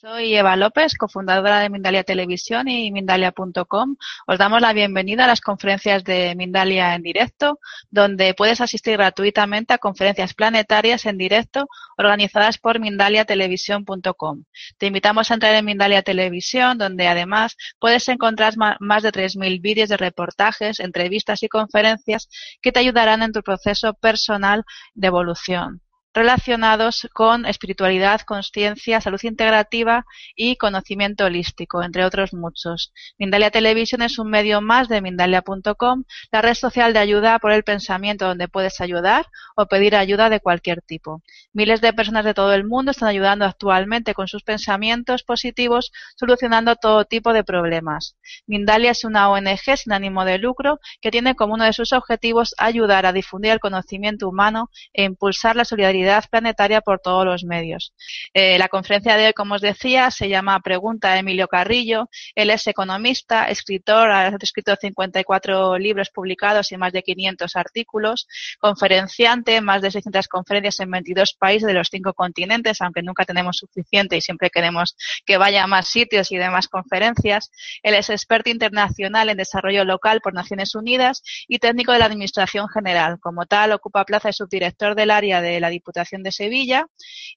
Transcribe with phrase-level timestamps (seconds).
[0.00, 3.96] Soy Eva López, cofundadora de Mindalia Televisión y Mindalia.com.
[4.28, 7.58] Os damos la bienvenida a las conferencias de Mindalia en directo,
[7.90, 11.66] donde puedes asistir gratuitamente a conferencias planetarias en directo
[11.96, 14.44] organizadas por MindaliaTelevisión.com.
[14.76, 19.88] Te invitamos a entrar en Mindalia Televisión, donde además puedes encontrar más de 3.000 vídeos
[19.88, 22.28] de reportajes, entrevistas y conferencias
[22.62, 24.62] que te ayudarán en tu proceso personal
[24.94, 25.82] de evolución
[26.18, 30.04] relacionados con espiritualidad, conciencia, salud integrativa
[30.34, 32.92] y conocimiento holístico, entre otros muchos.
[33.18, 37.62] Mindalia Televisión es un medio más de Mindalia.com, la red social de ayuda por el
[37.62, 41.22] pensamiento donde puedes ayudar o pedir ayuda de cualquier tipo.
[41.52, 46.74] Miles de personas de todo el mundo están ayudando actualmente con sus pensamientos positivos, solucionando
[46.74, 48.16] todo tipo de problemas.
[48.46, 52.56] Mindalia es una ONG sin ánimo de lucro que tiene como uno de sus objetivos
[52.58, 57.92] ayudar a difundir el conocimiento humano e impulsar la solidaridad planetaria por todos los medios.
[58.34, 62.08] Eh, la conferencia de hoy, como os decía, se llama Pregunta Emilio Carrillo.
[62.34, 68.26] Él es economista, escritor, ha escrito 54 libros publicados y más de 500 artículos,
[68.58, 73.58] conferenciante, más de 600 conferencias en 22 países de los cinco continentes, aunque nunca tenemos
[73.58, 77.50] suficiente y siempre queremos que vaya a más sitios y demás conferencias.
[77.82, 82.68] Él es experto internacional en desarrollo local por Naciones Unidas y técnico de la Administración
[82.68, 83.18] General.
[83.20, 86.86] Como tal, ocupa plaza de subdirector del área de la Diputación de Sevilla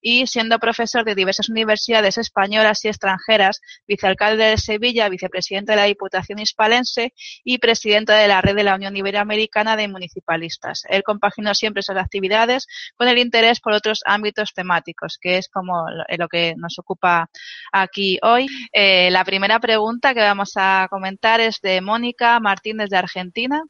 [0.01, 5.85] y siendo profesor de diversas universidades españolas y extranjeras, vicealcalde de Sevilla, vicepresidente de la
[5.85, 7.13] Diputación Hispalense
[7.43, 10.83] y presidente de la red de la Unión Iberoamericana de Municipalistas.
[10.89, 15.85] Él compaginó siempre sus actividades con el interés por otros ámbitos temáticos, que es como
[15.89, 17.29] lo que nos ocupa
[17.71, 18.47] aquí hoy.
[18.73, 23.63] Eh, la primera pregunta que vamos a comentar es de Mónica Martínez de Argentina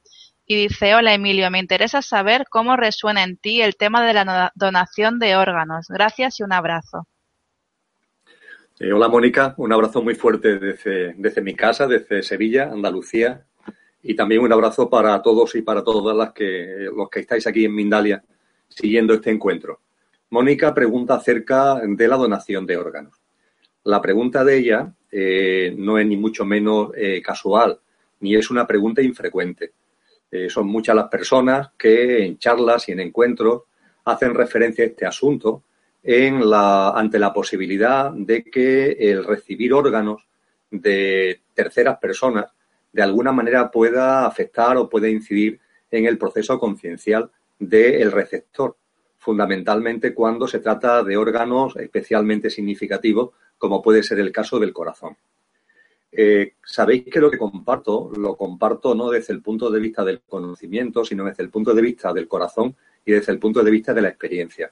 [0.51, 4.51] y dice, hola Emilio, me interesa saber cómo resuena en ti el tema de la
[4.53, 5.87] donación de órganos.
[5.87, 7.07] Gracias y un abrazo.
[8.77, 13.45] Eh, hola Mónica, un abrazo muy fuerte desde, desde, mi casa, desde Sevilla, Andalucía,
[14.03, 17.63] y también un abrazo para todos y para todas las que, los que estáis aquí
[17.63, 18.21] en Mindalia
[18.67, 19.79] siguiendo este encuentro.
[20.31, 23.15] Mónica pregunta acerca de la donación de órganos.
[23.85, 27.79] La pregunta de ella eh, no es ni mucho menos eh, casual,
[28.19, 29.71] ni es una pregunta infrecuente.
[30.31, 33.63] Eh, son muchas las personas que en charlas y en encuentros
[34.05, 35.63] hacen referencia a este asunto
[36.03, 40.25] ante la posibilidad de que el recibir órganos
[40.71, 42.45] de terceras personas
[42.91, 45.59] de alguna manera pueda afectar o pueda incidir
[45.91, 48.75] en el proceso conciencial del receptor,
[49.17, 55.15] fundamentalmente cuando se trata de órganos especialmente significativos, como puede ser el caso del corazón.
[56.11, 60.21] Eh, sabéis que lo que comparto, lo comparto no desde el punto de vista del
[60.21, 63.93] conocimiento, sino desde el punto de vista del corazón y desde el punto de vista
[63.93, 64.71] de la experiencia.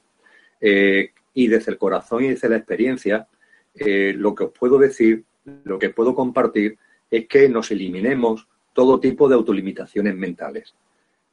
[0.60, 3.26] Eh, y desde el corazón y desde la experiencia,
[3.74, 5.24] eh, lo que os puedo decir,
[5.64, 6.76] lo que puedo compartir,
[7.10, 10.74] es que nos eliminemos todo tipo de autolimitaciones mentales.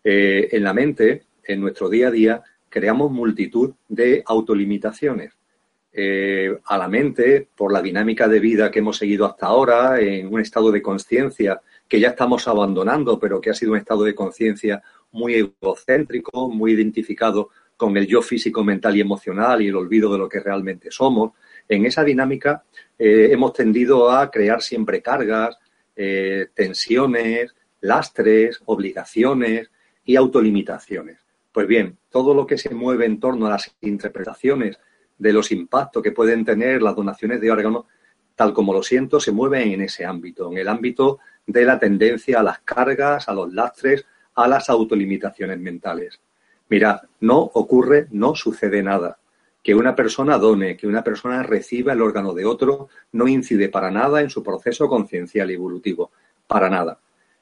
[0.03, 5.33] en la mente, en nuestro día a día, creamos multitud de autolimitaciones
[5.99, 10.31] eh, a la mente por la dinámica de vida que hemos seguido hasta ahora, en
[10.31, 14.13] un estado de conciencia que ya estamos abandonando, pero que ha sido un estado de
[14.13, 20.13] conciencia muy egocéntrico, muy identificado con el yo físico, mental y emocional y el olvido
[20.13, 21.31] de lo que realmente somos.
[21.67, 22.63] En esa dinámica
[22.99, 25.57] eh, hemos tendido a crear siempre cargas,
[25.95, 29.71] eh, tensiones, lastres, obligaciones
[30.05, 31.17] y autolimitaciones.
[31.51, 34.77] Pues bien, todo lo que se mueve en torno a las interpretaciones
[35.17, 37.85] de los impactos que pueden tener las donaciones de órganos,
[38.35, 42.39] tal como lo siento, se mueven en ese ámbito, en el ámbito de la tendencia
[42.39, 44.05] a las cargas, a los lastres,
[44.35, 46.19] a las autolimitaciones mentales.
[46.69, 49.17] Mirad, no ocurre, no sucede nada.
[49.63, 53.89] Que una persona done, que una persona reciba el órgano de otro, no incide para
[53.89, 56.11] nada en su proceso conciencial y evolutivo.
[56.45, 56.99] Para nada.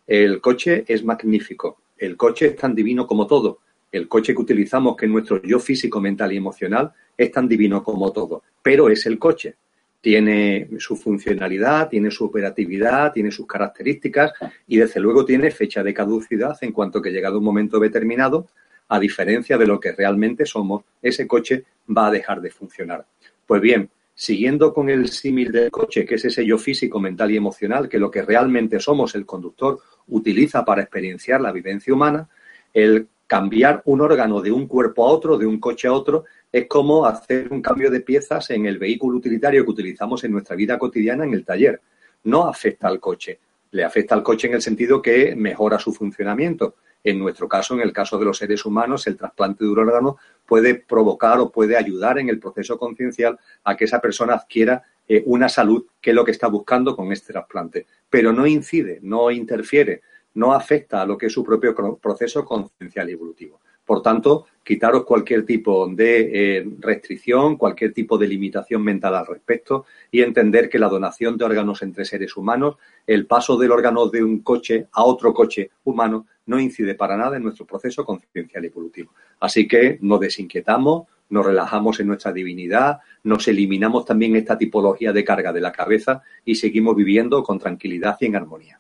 [0.08, 1.82] El coche es magnífico.
[1.98, 3.60] El coche es tan divino como todo.
[3.96, 7.82] El coche que utilizamos, que es nuestro yo físico, mental y emocional, es tan divino
[7.82, 9.56] como todo, pero es el coche.
[10.02, 14.34] Tiene su funcionalidad, tiene su operatividad, tiene sus características
[14.68, 18.48] y desde luego tiene fecha de caducidad en cuanto que llegado un momento determinado,
[18.90, 23.06] a diferencia de lo que realmente somos, ese coche va a dejar de funcionar.
[23.48, 27.38] Pues bien, siguiendo con el símil del coche, que es ese yo físico, mental y
[27.38, 32.28] emocional, que lo que realmente somos, el conductor utiliza para experienciar la vivencia humana,
[32.74, 36.68] el cambiar un órgano de un cuerpo a otro, de un coche a otro, es
[36.68, 40.78] como hacer un cambio de piezas en el vehículo utilitario que utilizamos en nuestra vida
[40.78, 41.82] cotidiana en el taller.
[42.24, 43.40] No afecta al coche,
[43.72, 46.76] le afecta al coche en el sentido que mejora su funcionamiento.
[47.04, 50.18] En nuestro caso, en el caso de los seres humanos, el trasplante de un órgano
[50.46, 55.22] puede provocar o puede ayudar en el proceso conciencial a que esa persona adquiera eh,
[55.28, 57.86] una salud que es lo que está buscando con este trasplante.
[58.10, 60.02] Pero no incide, no interfiere,
[60.36, 63.60] no afecta a lo que es su propio proceso conciencial y evolutivo.
[63.86, 69.86] Por tanto, quitaros cualquier tipo de eh, restricción, cualquier tipo de limitación mental al respecto
[70.10, 74.24] y entender que la donación de órganos entre seres humanos, el paso del órgano de
[74.24, 78.68] un coche a otro coche humano, no incide para nada en nuestro proceso conciencial y
[78.68, 79.12] evolutivo.
[79.40, 85.24] Así que nos desinquietamos, nos relajamos en nuestra divinidad, nos eliminamos también esta tipología de
[85.24, 88.80] carga de la cabeza y seguimos viviendo con tranquilidad y en armonía.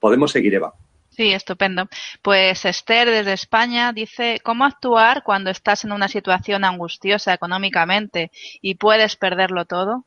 [0.00, 0.74] Podemos seguir, Eva.
[1.10, 1.88] Sí, estupendo.
[2.22, 8.30] Pues Esther desde España dice, ¿cómo actuar cuando estás en una situación angustiosa económicamente
[8.62, 10.06] y puedes perderlo todo?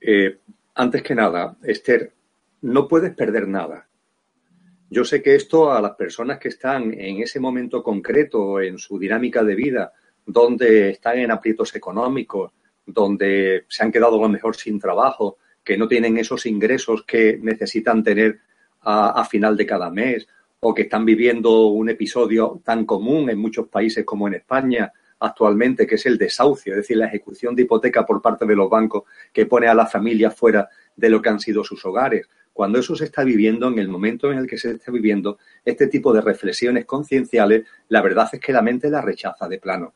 [0.00, 0.38] Eh,
[0.74, 2.12] antes que nada, Esther,
[2.62, 3.86] no puedes perder nada.
[4.88, 8.98] Yo sé que esto a las personas que están en ese momento concreto, en su
[8.98, 9.92] dinámica de vida,
[10.24, 12.52] donde están en aprietos económicos,
[12.86, 17.38] donde se han quedado a lo mejor sin trabajo, que no tienen esos ingresos que
[17.40, 18.40] necesitan tener
[18.80, 20.26] a, final de cada mes
[20.60, 25.86] o que están viviendo un episodio tan común en muchos países como en España actualmente,
[25.86, 29.04] que es el desahucio, es decir, la ejecución de hipoteca por parte de los bancos
[29.32, 32.28] que pone a la familia fuera de lo que han sido sus hogares.
[32.52, 35.86] Cuando eso se está viviendo, en el momento en el que se está viviendo este
[35.86, 39.94] tipo de reflexiones concienciales, la verdad es que la mente la rechaza de plano.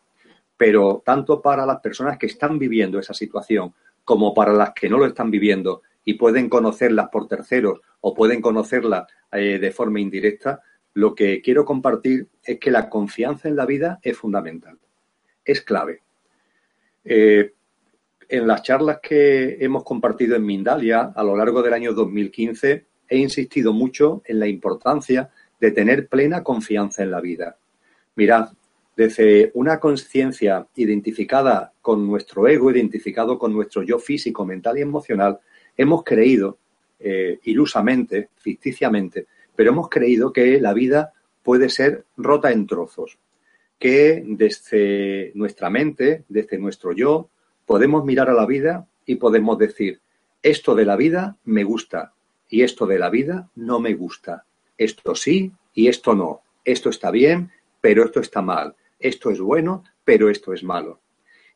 [0.56, 3.74] Pero tanto para las personas que están viviendo esa situación
[4.06, 8.40] como para las que no lo están viviendo y pueden conocerlas por terceros o pueden
[8.40, 10.62] conocerlas eh, de forma indirecta,
[10.94, 14.78] lo que quiero compartir es que la confianza en la vida es fundamental,
[15.44, 16.02] es clave.
[17.04, 17.52] Eh,
[18.28, 23.18] en las charlas que hemos compartido en Mindalia a lo largo del año 2015 he
[23.18, 27.56] insistido mucho en la importancia de tener plena confianza en la vida.
[28.14, 28.50] Mirad,
[28.96, 35.38] desde una conciencia identificada con nuestro ego, identificado con nuestro yo físico, mental y emocional,
[35.76, 36.58] hemos creído,
[36.98, 41.12] eh, ilusamente, ficticiamente, pero hemos creído que la vida
[41.42, 43.18] puede ser rota en trozos,
[43.78, 47.28] que desde nuestra mente, desde nuestro yo,
[47.66, 50.00] podemos mirar a la vida y podemos decir,
[50.42, 52.14] esto de la vida me gusta
[52.48, 54.44] y esto de la vida no me gusta,
[54.78, 57.50] esto sí y esto no, esto está bien,
[57.80, 61.00] pero esto está mal, esto es bueno, pero esto es malo.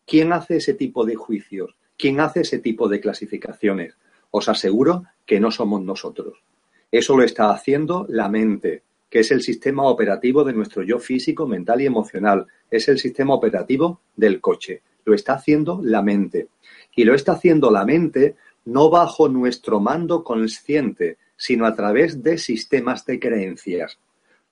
[0.07, 1.77] ¿Quién hace ese tipo de juicios?
[1.97, 3.97] ¿Quién hace ese tipo de clasificaciones?
[4.31, 6.43] Os aseguro que no somos nosotros.
[6.91, 11.47] Eso lo está haciendo la mente, que es el sistema operativo de nuestro yo físico,
[11.47, 12.47] mental y emocional.
[12.71, 14.83] Es el sistema operativo del coche.
[15.05, 16.49] Lo está haciendo la mente.
[16.95, 22.39] Y lo está haciendo la mente no bajo nuestro mando consciente, sino a través de
[22.39, 23.99] sistemas de creencias.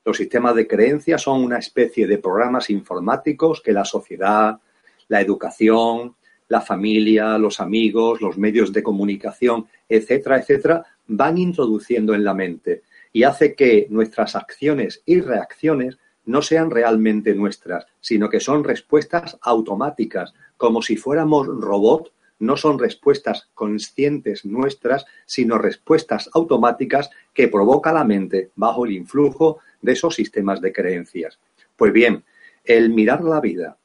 [0.08, 4.58] Los sistemas de creencias son una especie de programas informáticos que la sociedad,
[5.06, 6.14] la educación,
[6.48, 12.84] la familia, los amigos, los medios de comunicación, etcétera, etcétera, van introduciendo en la mente
[13.12, 19.36] y hace que nuestras acciones y reacciones no sean realmente nuestras, sino que son respuestas
[19.42, 27.92] automáticas, como si fuéramos robot, no son respuestas conscientes nuestras, sino respuestas automáticas que provoca
[27.92, 31.38] la mente bajo el influjo de esos sistemas de creencias.
[31.76, 32.24] Pues bien,
[32.64, 33.78] el mirar la vida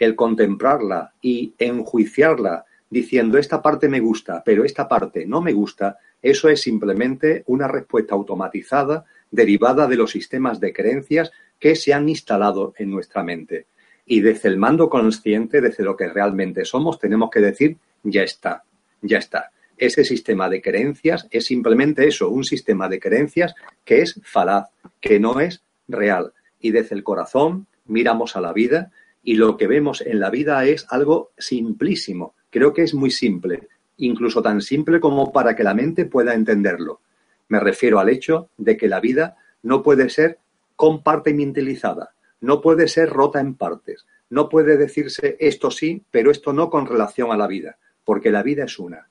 [0.00, 5.98] el contemplarla y enjuiciarla diciendo esta parte me gusta, pero esta parte no me gusta,
[6.20, 11.30] eso es simplemente una respuesta automatizada derivada de los sistemas de creencias
[11.60, 13.66] que se han instalado en nuestra mente.
[14.06, 18.64] Y desde el mando consciente, desde lo que realmente somos, tenemos que decir, ya está,
[19.02, 19.52] ya está.
[19.80, 24.68] Ese sistema de creencias es simplemente eso, un sistema de creencias que es falaz,
[25.00, 26.34] que no es real.
[26.60, 30.62] Y desde el corazón miramos a la vida y lo que vemos en la vida
[30.66, 32.34] es algo simplísimo.
[32.50, 37.00] Creo que es muy simple, incluso tan simple como para que la mente pueda entenderlo.
[37.48, 40.40] Me refiero al hecho de que la vida no puede ser
[40.76, 42.10] compartimentalizada,
[42.42, 46.84] no puede ser rota en partes, no puede decirse esto sí, pero esto no con
[46.84, 49.09] relación a la vida, porque la vida es una.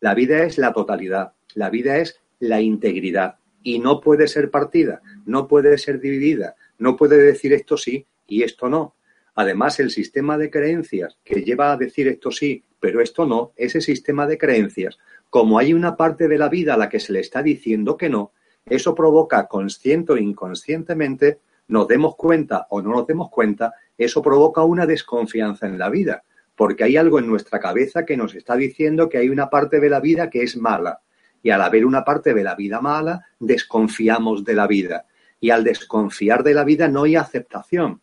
[0.00, 3.36] La vida es la totalidad, la vida es la integridad.
[3.62, 8.42] Y no puede ser partida, no puede ser dividida, no puede decir esto sí y
[8.42, 8.94] esto no,
[9.40, 13.80] Además, el sistema de creencias que lleva a decir esto sí, pero esto no, ese
[13.80, 14.98] sistema de creencias,
[15.30, 18.08] como hay una parte de la vida a la que se le está diciendo que
[18.08, 18.32] no,
[18.66, 21.38] Eso provoca consciente o inconscientemente,
[21.68, 26.24] nos demos cuenta o no nos demos cuenta, eso provoca una desconfianza en la vida,
[26.58, 29.88] porque hay algo en nuestra cabeza que nos está diciendo que hay una parte de
[29.88, 31.02] la vida que es mala.
[31.40, 35.06] Y al haber una parte de la vida mala, desconfiamos de la vida.
[35.38, 38.00] Y al desconfiar de la vida no hay aceptación.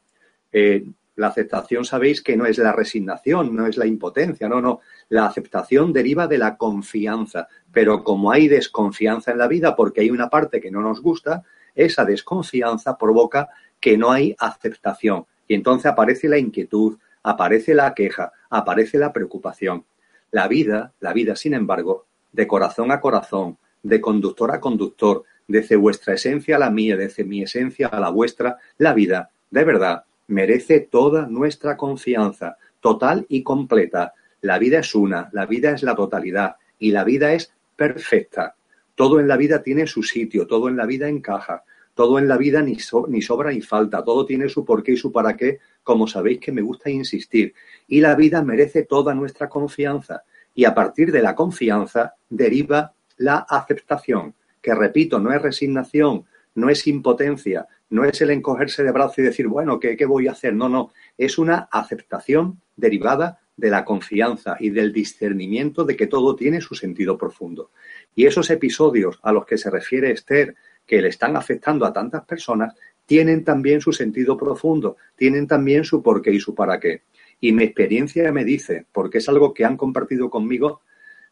[0.54, 0.86] Eh,
[1.18, 4.80] la aceptación sabéis que no es la resignación, no es la impotencia, no, no.
[5.10, 7.50] La aceptación deriva de la confianza.
[7.74, 11.44] Pero como hay desconfianza en la vida porque hay una parte que no nos gusta,
[11.76, 13.50] esa desconfianza provoca
[13.82, 15.26] que no hay aceptación.
[15.46, 19.84] Y entonces aparece la inquietud, aparece la queja, aparece la preocupación.
[20.30, 25.76] La vida, la vida, sin embargo, de corazón a corazón, de conductor a conductor, desde
[25.76, 30.04] vuestra esencia a la mía, desde mi esencia a la vuestra, la vida, de verdad,
[30.28, 34.14] merece toda nuestra confianza, total y completa.
[34.42, 38.56] La vida es una, la vida es la totalidad y la vida es perfecta.
[38.94, 41.64] Todo en la vida tiene su sitio, todo en la vida encaja,
[41.96, 45.36] todo en la vida ni, sobra ni falta, todo tiene su porqué y su para
[45.36, 47.54] qué, como sabéis que me gusta insistir.
[47.88, 50.24] Y la vida merece toda nuestra confianza.
[50.56, 56.26] Y a partir de la confianza deriva la aceptación, que repito, no es resignación,
[56.56, 60.28] no es impotencia, no es el encogerse de brazos y decir, bueno, ¿qué, ¿qué, voy
[60.28, 60.56] a hacer?
[60.56, 66.36] No, no, es una aceptación derivada de la confianza y del discernimiento de que todo
[66.36, 67.70] tiene su sentido profundo.
[68.16, 72.26] Y esos episodios a los que se refiere Esther, que le están afectando a tantas
[72.26, 72.74] personas,
[73.06, 77.04] tienen también su sentido profundo, tienen también su porqué y su para qué.
[77.40, 80.82] Y mi experiencia me dice, porque es algo que han compartido conmigo,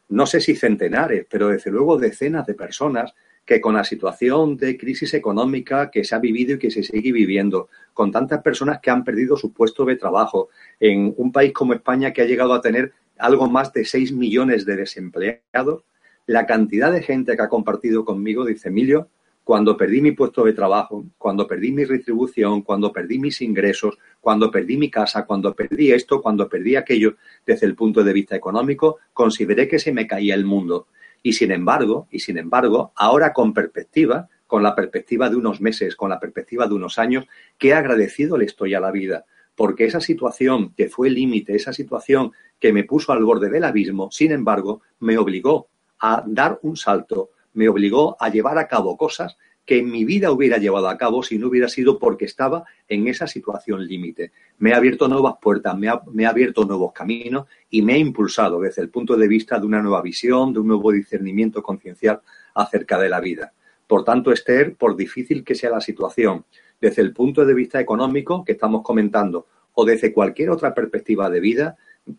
[0.08, 3.14] no sé si centenares, pero desde luego decenas de personas
[3.44, 7.12] que con la situación de crisis económica que se ha vivido y que se sigue
[7.12, 10.48] viviendo, con tantas personas que han perdido su puesto de trabajo,
[10.80, 14.64] en un país como España que ha llegado a tener algo más de 6 millones
[14.64, 15.84] de desempleados,
[16.26, 19.08] la cantidad de gente que ha compartido conmigo dice, Emilio,
[19.44, 24.50] cuando perdí mi puesto de trabajo, cuando perdí mi retribución, cuando perdí mis ingresos, cuando
[24.50, 28.98] perdí mi casa, cuando perdí esto, cuando perdí aquello, desde el punto de vista económico,
[29.12, 30.88] consideré que se me caía el mundo.
[31.22, 35.94] Y sin embargo, y sin embargo, ahora con perspectiva, con la perspectiva de unos meses,
[35.94, 37.26] con la perspectiva de unos años,
[37.58, 42.32] qué agradecido le estoy a la vida, porque esa situación que fue límite, esa situación
[42.58, 45.68] que me puso al borde del abismo, sin embargo, me obligó
[46.00, 50.30] a dar un salto, me obligó a llevar a cabo cosas que en mi vida
[50.30, 54.32] hubiera llevado a cabo si no hubiera sido porque estaba en esa situación límite.
[54.58, 58.82] Me ha abierto nuevas puertas, me ha, abierto nuevos caminos y me ha impulsado desde
[58.82, 62.20] el punto de vista de una nueva visión, de un nuevo discernimiento conciencial
[62.54, 63.52] acerca de la vida.
[63.86, 66.44] Por tanto, Esther, por difícil que sea la situación,
[66.80, 71.40] desde el punto de vista económico que estamos comentando o desde cualquier otra perspectiva de
[71.40, 71.76] vida,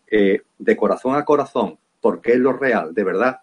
[0.08, 3.38] eh, de corazón a corazón, porque es lo real, de verdad,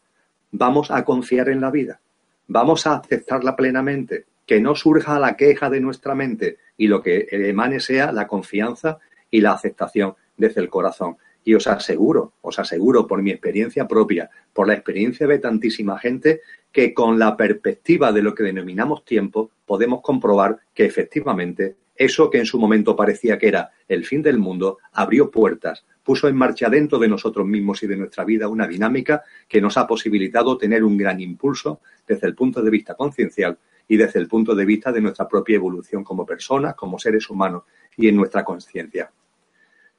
[0.54, 2.00] vamos a confiar en la vida
[2.48, 7.28] vamos a aceptarla plenamente, que no surja la queja de nuestra mente y lo que
[7.32, 9.00] emane sea la confianza
[9.32, 11.18] y la aceptación desde el corazón.
[11.46, 16.42] Y os aseguro, os aseguro por mi experiencia propia, por la experiencia de tantísima gente,
[16.72, 22.40] que con la perspectiva de lo que denominamos tiempo podemos comprobar que efectivamente eso que
[22.40, 26.70] en su momento parecía que era el fin del mundo abrió puertas, puso en marcha
[26.70, 30.84] dentro de nosotros mismos y de nuestra vida una dinámica que nos ha posibilitado tener
[30.84, 33.58] un gran impulso desde el punto de vista conciencial
[33.88, 37.64] y desde el punto de vista de nuestra propia evolución como personas, como seres humanos
[37.98, 39.12] y en nuestra conciencia.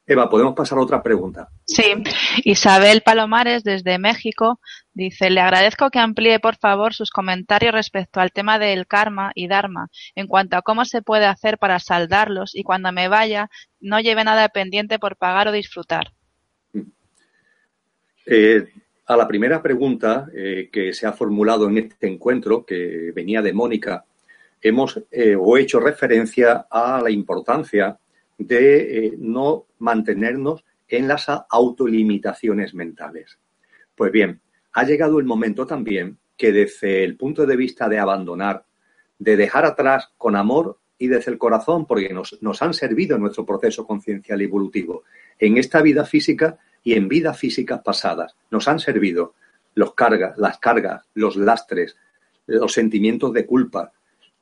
[0.06, 1.49] Eva, podemos pasar a otra pregunta.
[1.64, 1.94] Sí,
[2.44, 4.61] Isabel Palomares desde México
[4.92, 9.49] dice, le agradezco que amplíe por favor sus comentarios respecto al tema del karma y
[9.49, 13.49] dharma en cuanto a cómo se puede hacer para saldarlos y cuando me vaya
[13.80, 16.12] no lleve nada pendiente por pagar o disfrutar.
[18.26, 18.68] Eh,
[19.06, 23.52] a la primera pregunta eh, que se ha formulado en este encuentro, que venía de
[23.52, 24.04] Mónica,
[24.61, 27.99] hemos eh, o hecho referencia a la importancia
[28.38, 33.38] de eh, no mantenernos en las autolimitaciones mentales.
[33.95, 34.41] Pues bien,
[34.73, 38.64] ha llegado el momento también que desde el punto de vista de abandonar,
[39.19, 43.23] de dejar atrás con amor y desde el corazón, porque nos, nos han servido en
[43.23, 45.05] nuestro proceso conciencial evolutivo,
[45.38, 49.35] en esta vida física y en vidas físicas pasadas, nos han servido
[49.75, 51.97] los cargas, las cargas, los lastres,
[52.47, 53.93] los sentimientos de culpa,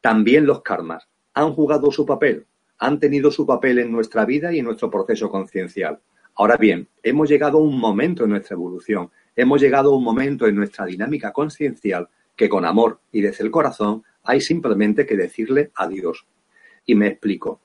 [0.01, 2.47] también los karmas, han jugado su papel,
[2.79, 6.01] han tenido su papel en nuestra vida y en nuestro proceso conciencial.
[6.35, 10.47] Ahora bien, hemos llegado a un momento en nuestra evolución, hemos llegado a un momento
[10.47, 15.71] en nuestra dinámica conciencial que con amor y desde el corazón hay simplemente que decirle
[15.75, 16.27] adiós.
[16.87, 17.61] Y me explico.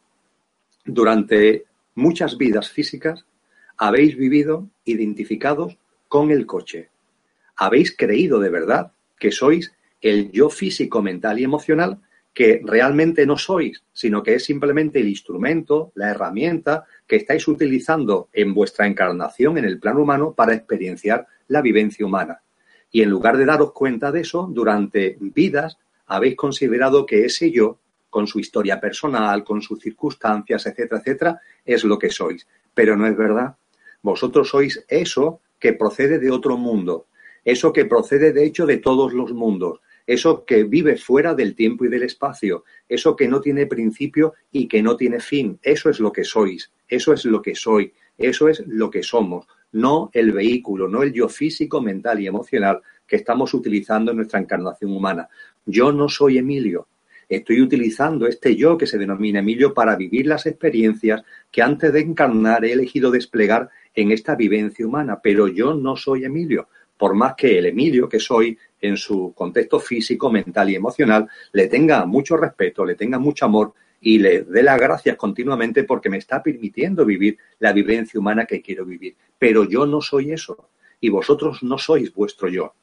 [0.85, 3.25] Durante muchas vidas físicas
[3.77, 6.89] habéis vivido identificados con el coche.
[7.55, 11.99] Habéis creído de verdad que sois el yo físico, mental y emocional
[12.37, 18.29] que realmente no sois, sino que es simplemente el instrumento, la herramienta que estáis utilizando
[18.31, 22.43] en vuestra encarnación en el plano humano para experienciar la vivencia humana.
[22.91, 27.79] Y en lugar de daros cuenta de eso, durante vidas habéis considerado que ese yo,
[28.07, 32.45] con su historia personal, con sus circunstancias, etcétera, etcétera, es lo que sois.
[32.71, 33.55] Pero no es verdad.
[34.03, 37.07] Vosotros sois eso que procede de otro mundo,
[37.43, 41.83] eso que procede de hecho de todos los mundos, eso que vive fuera del tiempo
[41.83, 45.59] y del espacio, eso que no tiene principio y que no tiene fin.
[45.61, 49.45] Eso es lo que sois, eso es lo que soy, eso es lo que somos,
[49.73, 54.39] no el vehículo, no el yo físico, mental y emocional que estamos utilizando en nuestra
[54.39, 55.27] encarnación humana.
[55.65, 56.87] Yo no soy Emilio.
[57.27, 61.99] Estoy utilizando este yo que se denomina Emilio para vivir las experiencias que antes de
[61.99, 67.35] encarnar he elegido desplegar en esta vivencia humana, pero yo no soy Emilio por más
[67.35, 72.37] que el Emilio que soy en su contexto físico, mental y emocional, le tenga mucho
[72.37, 77.05] respeto, le tenga mucho amor y le dé las gracias continuamente porque me está permitiendo
[77.05, 79.15] vivir la vivencia humana que quiero vivir.
[79.39, 80.69] Pero yo no soy eso
[81.01, 82.73] y vosotros no sois vuestro yo.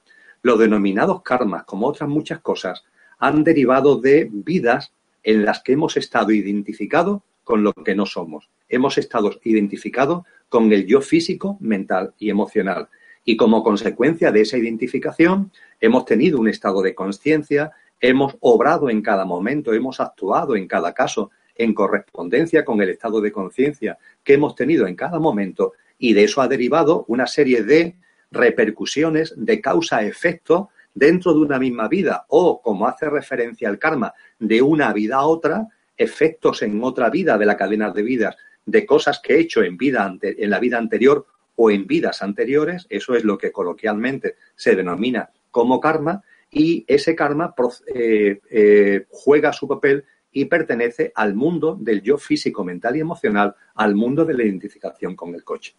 [0.43, 2.85] Los denominados karmas, como otras muchas cosas,
[3.19, 8.51] han derivado de vidas en las que hemos estado identificados con lo que no somos.
[8.69, 12.89] Hemos estado identificados con el yo físico, mental y emocional
[13.25, 15.51] y como consecuencia de esa identificación
[15.85, 20.95] hemos tenido un estado de conciencia, hemos obrado en cada momento, hemos actuado en cada
[20.95, 26.15] caso en correspondencia con el estado de conciencia que hemos tenido en cada momento y
[26.15, 27.97] de eso ha derivado una serie de
[28.31, 34.63] repercusiones de causa-efecto dentro de una misma vida o, como hace referencia al karma, de
[34.63, 39.21] una vida a otra, efectos en otra vida de la cadena de vidas de cosas
[39.23, 41.27] que he hecho en, vida en la vida anterior
[41.57, 46.21] o en vidas anteriores, eso es lo que coloquialmente se denomina como karma,
[46.51, 47.55] y ese karma
[47.95, 53.55] eh, eh, juega su papel y pertenece al mundo del yo físico, mental y emocional,
[53.77, 55.77] al mundo de la identificación con el coche.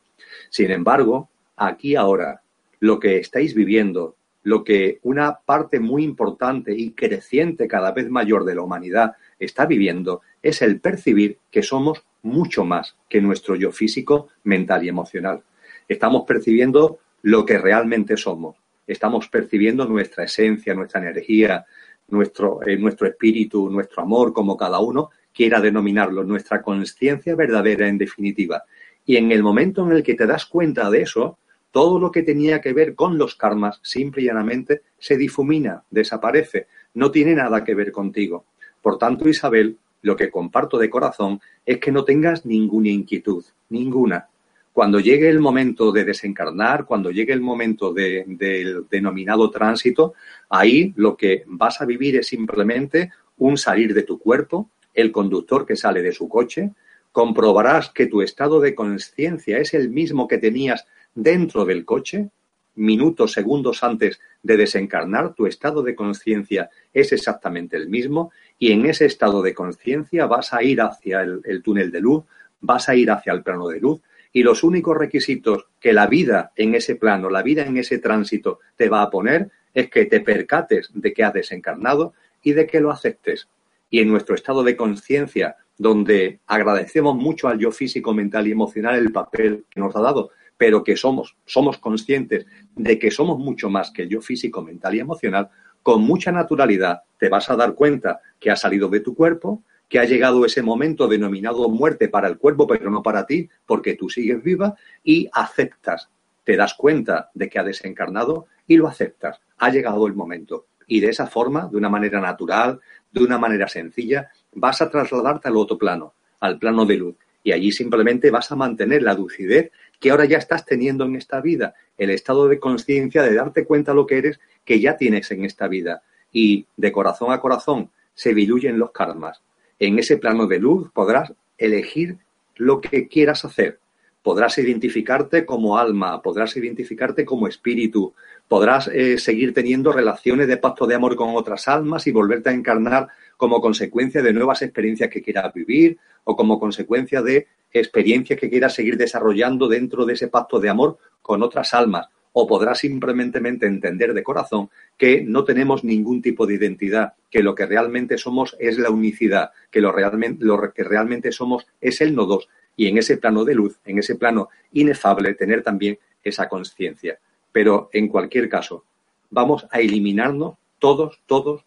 [0.50, 2.42] Sin embargo, aquí ahora,
[2.80, 8.46] lo que estáis viviendo, lo que una parte muy importante y creciente cada vez mayor
[8.46, 13.74] de la humanidad está viviendo, es el percibir que somos mucho más que nuestro yo
[13.74, 15.44] físico, mental y emocional
[15.88, 18.56] estamos percibiendo lo que realmente somos.
[18.88, 21.66] Estamos percibiendo nuestra esencia, nuestra energía,
[22.08, 27.98] nuestro, eh, nuestro espíritu, nuestro amor, como cada uno quiera denominarlo, nuestra conciencia verdadera en
[27.98, 28.64] definitiva.
[29.06, 31.38] Y en el momento en el que te das cuenta de eso,
[31.72, 36.68] todo lo que tenía que ver con los karmas, simple y llanamente, se difumina, desaparece,
[36.94, 38.46] no tiene nada que ver contigo.
[38.82, 44.30] Por tanto, Isabel, lo que comparto de corazón es que no tengas ninguna inquietud, ninguna.
[44.76, 50.16] Cuando llegue el momento de desencarnar, cuando llegue el momento del denominado tránsito,
[50.50, 55.66] ahí lo que vas a vivir es simplemente un salir de tu cuerpo, el conductor
[55.66, 56.74] que sale de su coche,
[57.14, 62.32] comprobarás que tu estado de conciencia es el mismo que tenías dentro del coche,
[62.76, 68.86] minutos, segundos antes de desencarnar, tu estado de conciencia es exactamente el mismo y en
[68.88, 72.26] ese estado de conciencia vas a ir hacia el, túnel de luz,
[72.60, 74.02] vas a ir hacia el plano de luz,
[74.36, 78.60] y los únicos requisitos que la vida en ese plano, la vida en ese tránsito
[78.76, 82.82] te va a poner es que te percates de que has desencarnado y de que
[82.82, 83.48] lo aceptes.
[83.90, 88.96] Y en nuestro estado de conciencia, donde agradecemos mucho al yo físico, mental y emocional
[88.96, 92.46] el papel que nos ha dado, pero que somos, somos conscientes
[92.76, 95.50] de que somos mucho más que el yo físico, mental y emocional,
[95.82, 100.00] con mucha naturalidad te vas a dar cuenta que has salido de tu cuerpo, que
[100.00, 104.10] ha llegado ese momento denominado muerte para el cuerpo, pero no para ti, porque tú
[104.10, 106.10] sigues viva y aceptas,
[106.44, 109.42] te das cuenta de que ha desencarnado y lo aceptas.
[109.58, 110.68] Ha llegado el momento.
[110.88, 112.80] Y de esa forma, de una manera natural,
[113.12, 117.16] de una manera sencilla, vas a trasladarte al otro plano, al plano de luz.
[117.44, 121.42] Y allí simplemente vas a mantener la lucidez que ahora ya estás teniendo en esta
[121.42, 125.46] vida, el estado de conciencia de darte cuenta lo que eres que ya tienes en
[125.46, 126.02] esta vida.
[126.32, 129.42] Y de corazón a corazón se diluyen los karmas
[129.80, 132.18] en ese plano de luz podrás elegir
[132.56, 133.80] lo que quieras hacer.
[134.22, 138.14] Podrás identificarte como alma, podrás identificarte como espíritu,
[138.48, 142.54] podrás eh, seguir teniendo relaciones de pacto de amor con otras almas y volverte a
[142.54, 143.08] encarnar
[143.38, 148.74] como consecuencia de nuevas experiencias que quieras vivir o como consecuencia de experiencias que quieras
[148.74, 152.08] seguir desarrollando dentro de ese pacto de amor con otras almas
[152.38, 157.56] o podrás simplemente entender de corazón que no tenemos ningún tipo de identidad, que lo
[157.56, 159.96] que realmente somos es la unicidad, que lo,
[160.40, 164.00] lo que realmente somos es el no dos y en ese plano de luz, en
[164.00, 167.20] ese plano inefable, tener también esa conciencia.
[167.54, 168.84] Pero en cualquier caso,
[169.30, 171.64] vamos a eliminarnos todos, todos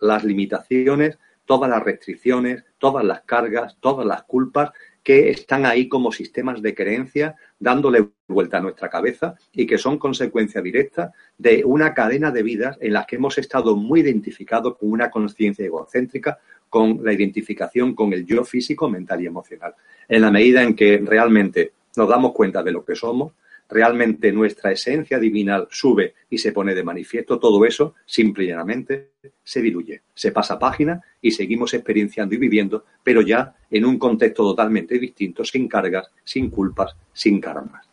[0.00, 6.12] las limitaciones, todas las restricciones, todas las cargas, todas las culpas que están ahí como
[6.12, 11.92] sistemas de creencia dándole vuelta a nuestra cabeza y que son consecuencia directa de una
[11.92, 16.38] cadena de vidas en las que hemos estado muy identificados con una conciencia egocéntrica,
[16.68, 19.74] con la identificación con el yo físico, mental y emocional.
[20.08, 23.32] En la medida en que realmente nos damos cuenta de lo que somos,
[23.72, 29.12] realmente nuestra esencia divina sube y se pone de manifiesto, todo eso simple y llanamente
[29.42, 34.42] se diluye, se pasa página y seguimos experienciando y viviendo, pero ya en un contexto
[34.42, 37.86] totalmente distinto, sin cargas, sin culpas, sin karmas.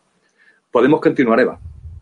[0.70, 1.58] Podemos continuar, Eva.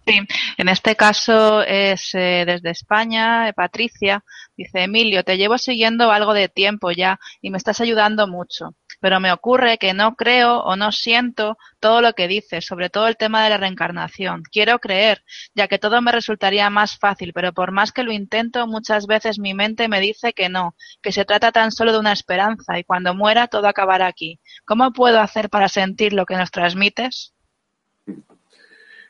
[0.07, 0.19] Sí,
[0.57, 4.25] en este caso es eh, desde España, eh, Patricia,
[4.57, 9.21] dice Emilio, te llevo siguiendo algo de tiempo ya y me estás ayudando mucho pero
[9.21, 13.17] me ocurre que no creo o no siento todo lo que dices, sobre todo el
[13.17, 14.43] tema de la reencarnación.
[14.51, 15.23] Quiero creer,
[15.55, 19.39] ya que todo me resultaría más fácil, pero por más que lo intento, muchas veces
[19.39, 22.85] mi mente me dice que no, que se trata tan solo de una esperanza y
[22.85, 24.41] cuando muera todo acabará aquí.
[24.65, 27.35] ¿Cómo puedo hacer para sentir lo que nos transmites?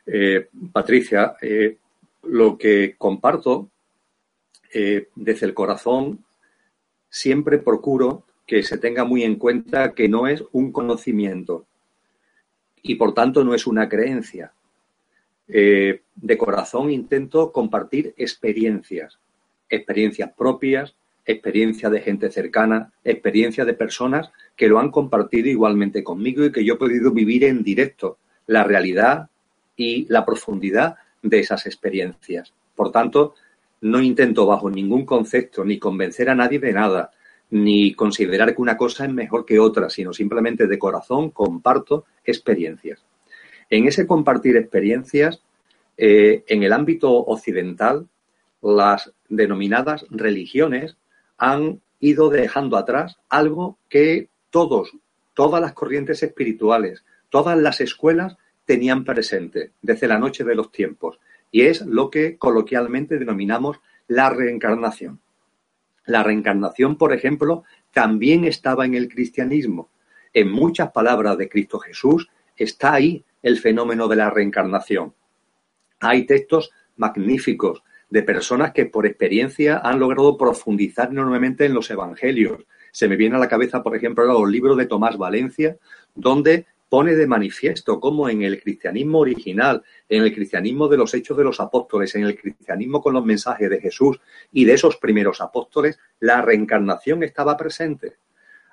[0.05, 1.77] Eh, Patricia, eh,
[2.23, 3.69] lo que comparto
[4.73, 6.23] eh, desde el corazón,
[7.09, 11.67] siempre procuro que se tenga muy en cuenta que no es un conocimiento
[12.81, 14.53] y por tanto no es una creencia.
[15.47, 19.19] Eh, de corazón intento compartir experiencias,
[19.69, 20.95] experiencias propias,
[21.27, 26.65] experiencias de gente cercana, experiencias de personas que lo han compartido igualmente conmigo y que
[26.65, 29.29] yo he podido vivir en directo la realidad
[29.75, 32.51] y la profundidad de esas experiencias.
[32.75, 33.35] Por tanto,
[33.81, 37.11] no intento bajo ningún concepto ni convencer a nadie de nada,
[37.51, 43.03] ni considerar que una cosa es mejor que otra, sino simplemente de corazón comparto experiencias.
[43.69, 45.41] En ese compartir experiencias,
[45.97, 48.07] eh, en el ámbito occidental,
[48.61, 50.97] las denominadas religiones
[51.37, 54.91] han ido dejando atrás algo que todos,
[55.33, 61.19] todas las corrientes espirituales, todas las escuelas tenían presente desde la noche de los tiempos,
[61.51, 65.19] y es lo que coloquialmente denominamos la reencarnación.
[66.09, 69.91] La reencarnación, por ejemplo, también estaba en el cristianismo.
[70.33, 75.13] En muchas palabras de Cristo Jesús está ahí el fenómeno de la reencarnación.
[75.99, 82.65] Hay textos magníficos de personas que por experiencia han logrado profundizar enormemente en los evangelios.
[82.91, 85.77] Se me viene a la cabeza, por ejemplo, los libros de Tomás Valencia,
[86.15, 91.37] donde pone de manifiesto cómo en el cristianismo original, en el cristianismo de los hechos
[91.37, 94.19] de los apóstoles, en el cristianismo con los mensajes de Jesús
[94.51, 98.17] y de esos primeros apóstoles, la reencarnación estaba presente.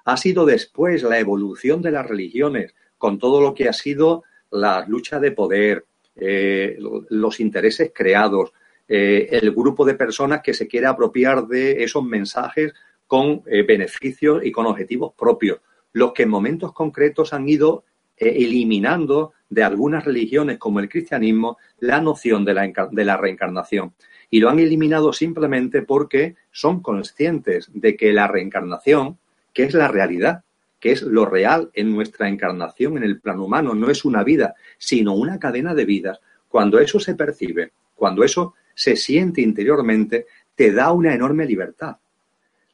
[0.06, 4.86] Ha sido después la evolución de las religiones, con todo lo que ha sido la
[4.86, 6.78] lucha de poder, eh,
[7.10, 8.52] los intereses creados,
[8.88, 12.72] eh, el grupo de personas que se quiere apropiar de esos mensajes
[13.06, 15.60] con eh, beneficios y con objetivos propios,
[15.92, 17.84] los que en momentos concretos han ido
[18.16, 23.94] eh, eliminando de algunas religiones como el cristianismo la noción de la, de la reencarnación.
[24.30, 29.18] Y lo han eliminado simplemente porque son conscientes de que la reencarnación,
[29.52, 30.42] que es la realidad,
[30.80, 34.54] que es lo real en nuestra encarnación en el plano humano, no es una vida,
[34.78, 36.20] sino una cadena de vidas.
[36.48, 41.96] Cuando eso se percibe, cuando eso se siente interiormente, te da una enorme libertad.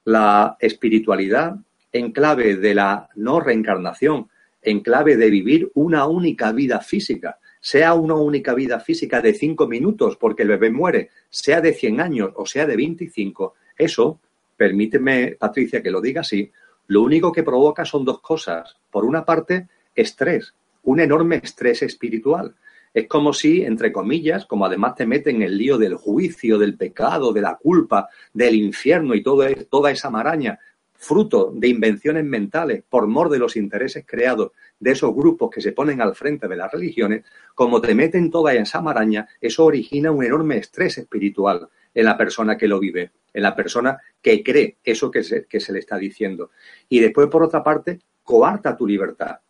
[0.05, 1.57] La espiritualidad
[1.93, 4.29] en clave de la no reencarnación,
[4.63, 9.67] en clave de vivir una única vida física, sea una única vida física de cinco
[9.67, 14.21] minutos porque el bebé muere, sea de 100 años o sea de 25, eso,
[14.57, 16.51] permíteme, Patricia, que lo diga así,
[16.89, 18.77] lo único que provoca son dos cosas.
[18.91, 22.55] Por una parte, estrés, un enorme estrés espiritual.
[22.93, 26.77] Es como si, entre comillas, como además te meten en el lío del juicio, del
[26.77, 30.59] pecado, de la culpa, del infierno y todo, toda esa maraña,
[31.03, 35.73] fruto de invenciones mentales por mor de los intereses creados de esos grupos que se
[35.73, 37.25] ponen al frente de las religiones,
[37.57, 42.57] como te meten toda esa maraña, eso origina un enorme estrés espiritual en la persona
[42.57, 45.99] que lo vive, en la persona que cree eso que se, que se le está
[45.99, 46.53] diciendo.
[46.89, 49.41] Y después, por otra parte, coarta tu libertad,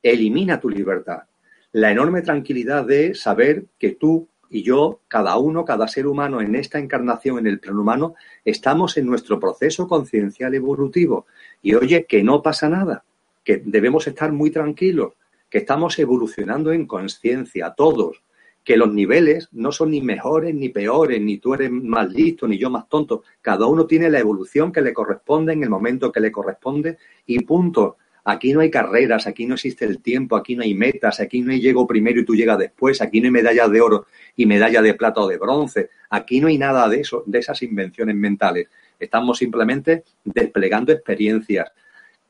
[0.00, 1.24] elimina tu libertad.
[1.72, 6.54] La enorme tranquilidad de saber que tú y yo, cada uno, cada ser humano en
[6.54, 8.14] esta encarnación en el plano humano,
[8.44, 11.26] estamos en nuestro proceso conciencial evolutivo.
[11.60, 13.02] Y oye, que no pasa nada,
[13.42, 15.14] que debemos estar muy tranquilos,
[15.50, 18.22] que estamos evolucionando en conciencia, todos,
[18.62, 22.56] que los niveles no son ni mejores ni peores, ni tú eres más listo, ni
[22.56, 23.24] yo más tonto.
[23.42, 27.40] Cada uno tiene la evolución que le corresponde en el momento que le corresponde y
[27.40, 27.96] punto.
[28.26, 31.52] Aquí no hay carreras, aquí no existe el tiempo, aquí no hay metas, aquí no
[31.52, 34.80] hay llego primero y tú llegas después, aquí no hay medallas de oro y medalla
[34.80, 38.68] de plata o de bronce, aquí no hay nada de eso, de esas invenciones mentales.
[38.98, 41.70] Estamos simplemente desplegando experiencias,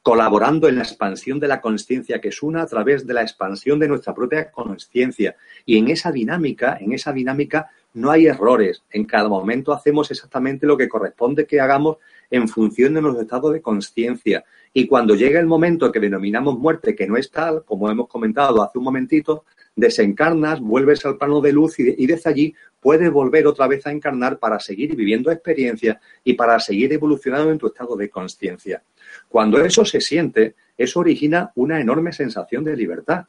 [0.03, 3.79] colaborando en la expansión de la conciencia que es una a través de la expansión
[3.79, 5.37] de nuestra propia conciencia.
[5.65, 8.83] Y en esa dinámica, en esa dinámica no hay errores.
[8.91, 11.99] En cada momento hacemos exactamente lo que corresponde que hagamos
[12.31, 14.45] en función de nuestro estado de conciencia.
[14.73, 18.63] Y cuando llega el momento que denominamos muerte, que no es tal, como hemos comentado
[18.63, 19.45] hace un momentito,
[19.77, 24.39] desencarnas, vuelves al plano de luz y, desde allí puedes volver otra vez a encarnar
[24.39, 28.83] para seguir viviendo experiencias y para seguir evolucionando en tu estado de conciencia.
[29.29, 33.25] Cuando eso se siente, eso origina una enorme sensación de libertad.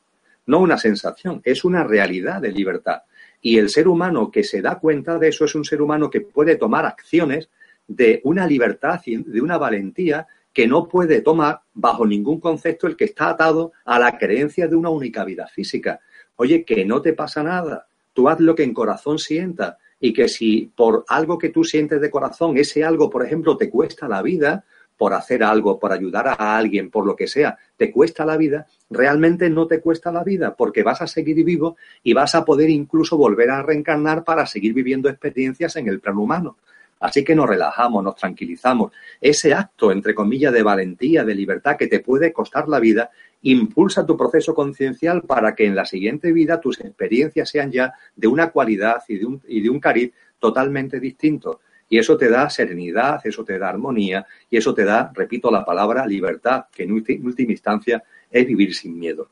[0.48, 3.02] No una sensación, es una realidad de libertad.
[3.42, 6.22] Y el ser humano que se da cuenta de eso es un ser humano que
[6.22, 7.50] puede tomar acciones
[7.88, 12.96] de una libertad y de una valentía que no puede tomar bajo ningún concepto el
[12.96, 16.00] que está atado a la creencia de una única vida física.
[16.38, 20.30] Oye, que no te pasa nada, tú haz lo que en corazón sientas y que
[20.30, 24.22] si por algo que tú sientes de corazón, ese algo, por ejemplo, te cuesta la
[24.22, 24.66] vida,
[24.98, 28.68] por hacer algo, por ayudar a alguien, por lo que sea, te cuesta la vida,
[28.90, 32.70] realmente no te cuesta la vida porque vas a seguir vivo y vas a poder
[32.70, 36.58] incluso volver a reencarnar para seguir viviendo experiencias en el plano humano.
[37.06, 38.92] Así que nos relajamos, nos tranquilizamos.
[39.22, 43.12] Ese acto, entre comillas, de valentía, de libertad que te puede costar la vida,
[43.44, 48.28] impulsa tu proceso conciencial para que en la siguiente vida tus experiencias sean ya de
[48.28, 51.60] una cualidad y de un, y de un cariz totalmente distinto.
[51.88, 55.64] Y eso te da serenidad, eso te da armonía y eso te da, repito la
[55.64, 59.30] palabra, libertad, que en última instancia es vivir sin miedo.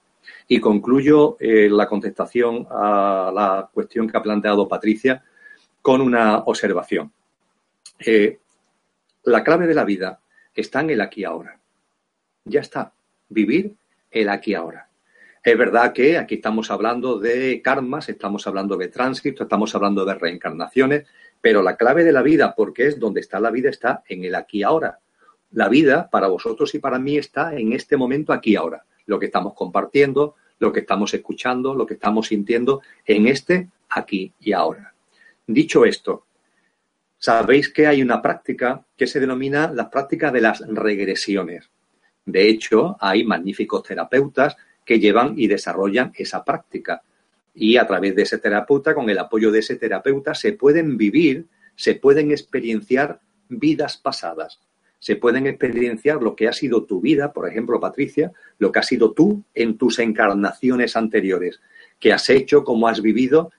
[0.47, 5.23] Y concluyo eh, la contestación a la cuestión que ha planteado Patricia
[5.81, 7.11] con una observación.
[8.05, 8.39] Eh,
[9.23, 10.19] la clave de la vida
[10.53, 11.59] está en el aquí ahora.
[12.43, 12.91] Ya está.
[13.29, 13.75] Vivir
[14.11, 14.89] el aquí ahora.
[15.41, 20.15] Es verdad que aquí estamos hablando de karmas, estamos hablando de tránsito, estamos hablando de
[20.15, 21.05] reencarnaciones,
[21.41, 24.35] pero la clave de la vida, porque es donde está la vida, está en el
[24.35, 24.99] aquí ahora.
[25.51, 28.85] La vida, para vosotros y para mí, está en este momento aquí ahora.
[29.05, 34.33] Lo que estamos compartiendo, lo que estamos escuchando, lo que estamos sintiendo en este aquí
[34.39, 34.93] y ahora.
[35.45, 36.25] Dicho esto,
[37.23, 41.69] sabéis que hay una práctica que se denomina la práctica de las regresiones.
[42.25, 47.01] De hecho, hay magníficos terapeutas que llevan y desarrollan esa práctica.
[47.55, 51.45] Y a través de ese terapeuta, con el apoyo de ese terapeuta, se pueden vivir,
[51.77, 54.59] se pueden experienciar vidas pasadas.
[54.99, 58.83] Se pueden experienciar lo que ha sido tu vida, por ejemplo, Patricia, lo que ha
[58.83, 61.61] sido tú en tus encarnaciones anteriores,
[62.01, 63.53] que has hecho, cómo has vivido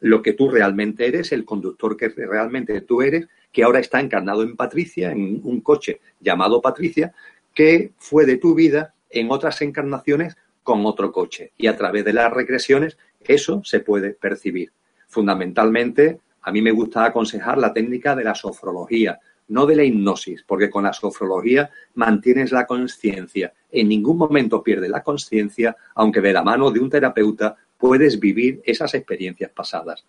[0.00, 4.42] lo que tú realmente eres, el conductor que realmente tú eres, que ahora está encarnado
[4.42, 7.14] en Patricia, en un coche llamado Patricia,
[7.54, 11.52] que fue de tu vida en otras encarnaciones con otro coche.
[11.56, 14.72] Y a través de las regresiones eso se puede percibir.
[15.06, 20.42] Fundamentalmente, a mí me gusta aconsejar la técnica de la sofrología, no de la hipnosis,
[20.42, 23.52] porque con la sofrología mantienes la conciencia.
[23.70, 28.62] En ningún momento pierdes la conciencia, aunque de la mano de un terapeuta puedes vivir
[28.64, 30.04] esas experiencias pasadas.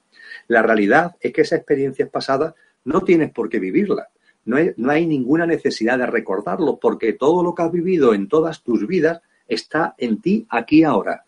[0.47, 4.07] La realidad es que esas experiencias pasadas no tienes por qué vivirlas.
[4.45, 8.27] No hay, no hay ninguna necesidad de recordarlo porque todo lo que has vivido en
[8.27, 11.25] todas tus vidas está en ti aquí ahora.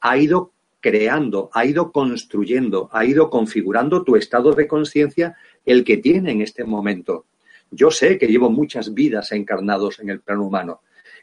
[0.00, 5.98] Ha ido creando, ha ido construyendo, ha ido configurando tu estado de conciencia, el que
[5.98, 7.26] tiene en este momento.
[7.70, 10.80] Yo sé que llevo muchas vidas encarnados en el plano humano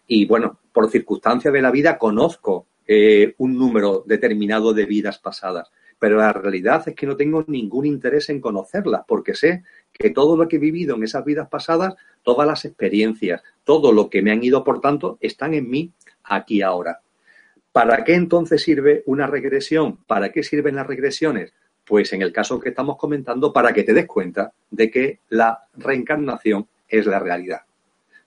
[0.08, 5.70] y bueno, por circunstancias de la vida conozco eh, un número determinado de vidas pasadas.
[5.98, 10.36] Pero la realidad es que no tengo ningún interés en conocerlas, porque sé que todo
[10.36, 14.32] lo que he vivido en esas vidas pasadas, todas las experiencias, todo lo que me
[14.32, 15.92] han ido por tanto, están en mí
[16.24, 17.02] aquí ahora.
[17.72, 19.98] ¿Para qué entonces sirve una regresión?
[20.06, 21.54] ¿Para qué sirven las regresiones?
[21.86, 25.68] Pues en el caso que estamos comentando, para que te des cuenta de que la
[25.74, 27.62] reencarnación es la realidad.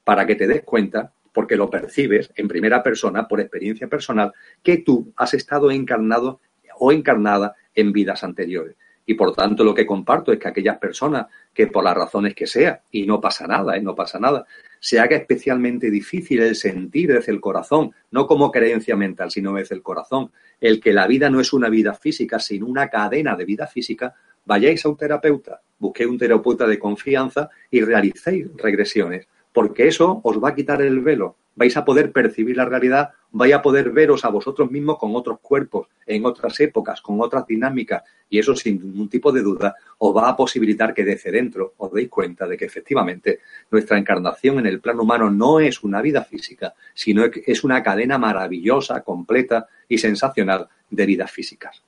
[0.05, 4.79] Para que te des cuenta porque lo percibes en primera persona, por experiencia personal, que
[4.79, 6.41] tú has estado encarnado
[6.79, 8.77] o encarnada en vidas anteriores.
[9.07, 12.47] Y por tanto lo que comparto es que aquellas personas que por las razones que
[12.47, 13.81] sea, y no pasa nada, ¿eh?
[13.81, 14.45] no pasa nada,
[14.81, 19.75] se haga especialmente difícil el sentir desde el corazón, no como creencia mental, sino desde
[19.75, 23.47] el corazón, el que la vida no es una vida física, sino una cadena de
[23.47, 24.15] vida física,
[24.45, 29.27] vayáis a un terapeuta, busquéis un terapeuta de confianza y realicéis regresiones
[29.59, 33.53] porque eso os va a quitar el velo, vais a poder percibir la realidad, vais
[33.53, 38.05] a poder veros a vosotros mismos con otros cuerpos, en otras épocas, con otras dinámicas,
[38.31, 41.93] y eso sin ningún tipo de duda os va a posibilitar que desde dentro os
[41.93, 46.23] deis cuenta de que efectivamente nuestra encarnación en el plano humano no es una vida
[46.23, 51.83] física, sino que es una cadena maravillosa, completa y sensacional de vidas físicas.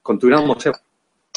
[0.00, 0.64] Continuamos,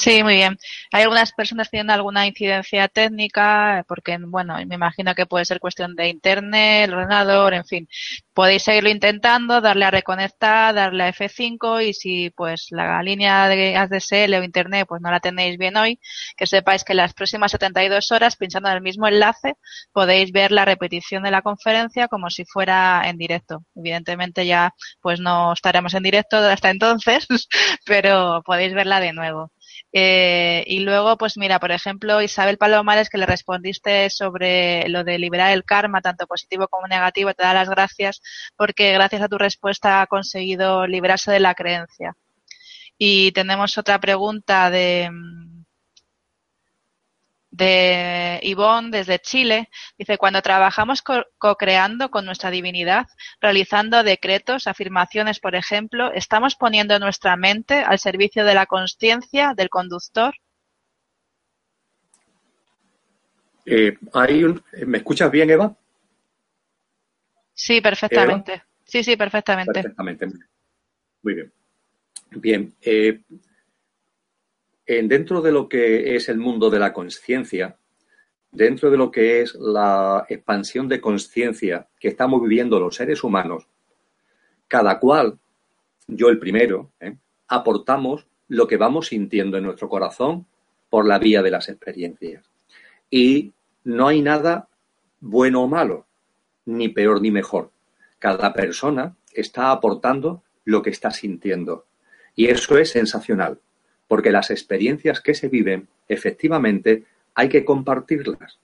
[0.03, 0.57] Sí, muy bien.
[0.91, 5.95] Hay algunas personas tienen alguna incidencia técnica, porque, bueno, me imagino que puede ser cuestión
[5.95, 7.87] de internet, el ordenador, en fin.
[8.33, 13.75] Podéis seguirlo intentando, darle a reconectar, darle a F5 y si, pues, la línea de
[13.77, 15.99] ADSL o internet, pues no la tenéis bien hoy,
[16.35, 19.53] que sepáis que las próximas 72 horas, pinchando en el mismo enlace,
[19.91, 23.63] podéis ver la repetición de la conferencia como si fuera en directo.
[23.75, 27.27] Evidentemente ya, pues no estaremos en directo hasta entonces,
[27.85, 29.51] pero podéis verla de nuevo.
[29.93, 35.19] Eh, y luego, pues mira, por ejemplo, Isabel Palomares, que le respondiste sobre lo de
[35.19, 38.21] liberar el karma, tanto positivo como negativo, te da las gracias
[38.55, 42.15] porque gracias a tu respuesta ha conseguido liberarse de la creencia.
[42.97, 45.09] Y tenemos otra pregunta de,
[47.51, 49.69] de Ivonne desde Chile.
[49.97, 53.07] Dice, cuando trabajamos co-creando con nuestra divinidad,
[53.39, 59.69] realizando decretos, afirmaciones, por ejemplo, ¿estamos poniendo nuestra mente al servicio de la conciencia del
[59.69, 60.33] conductor?
[63.65, 64.43] Eh, hay
[64.87, 65.75] ¿Me escuchas bien, Eva?
[67.53, 68.63] Sí, perfectamente.
[68.85, 69.73] Sí, sí, perfectamente.
[69.73, 70.27] Perfectamente.
[71.21, 71.53] Muy bien.
[72.31, 72.73] Bien.
[72.81, 73.21] Eh,
[75.03, 77.77] dentro de lo que es el mundo de la conciencia,
[78.51, 83.67] dentro de lo que es la expansión de conciencia que estamos viviendo los seres humanos,
[84.67, 85.39] cada cual,
[86.07, 87.15] yo el primero, ¿eh?
[87.47, 90.45] aportamos lo que vamos sintiendo en nuestro corazón
[90.89, 92.43] por la vía de las experiencias.
[93.09, 93.53] Y
[93.85, 94.67] no hay nada
[95.21, 96.05] bueno o malo,
[96.65, 97.71] ni peor ni mejor.
[98.19, 101.85] Cada persona está aportando lo que está sintiendo.
[102.35, 103.59] Y eso es sensacional
[104.11, 108.59] porque las experiencias que se viven, efectivamente, hay que compartirlas.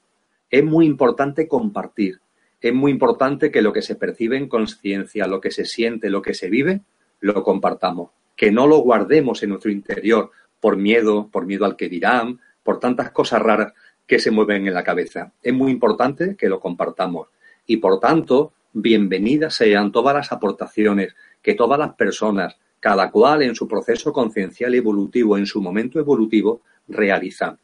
[0.50, 2.20] Es muy importante compartir.
[2.60, 6.22] Es muy importante que lo que se percibe en conciencia, lo que se siente, lo
[6.22, 6.82] que se vive,
[7.22, 8.10] lo compartamos.
[8.36, 12.82] Que no lo guardemos en nuestro interior por miedo, por miedo al que dirán, por
[12.82, 13.72] tantas cosas raras
[14.06, 15.32] que se mueven en la cabeza.
[15.42, 17.30] Es muy importante que lo compartamos.
[17.66, 23.56] Y por tanto, bienvenidas sean todas las aportaciones que todas las personas, cada cual en
[23.56, 27.58] su proceso conciencial evolutivo, en su momento evolutivo, realiza.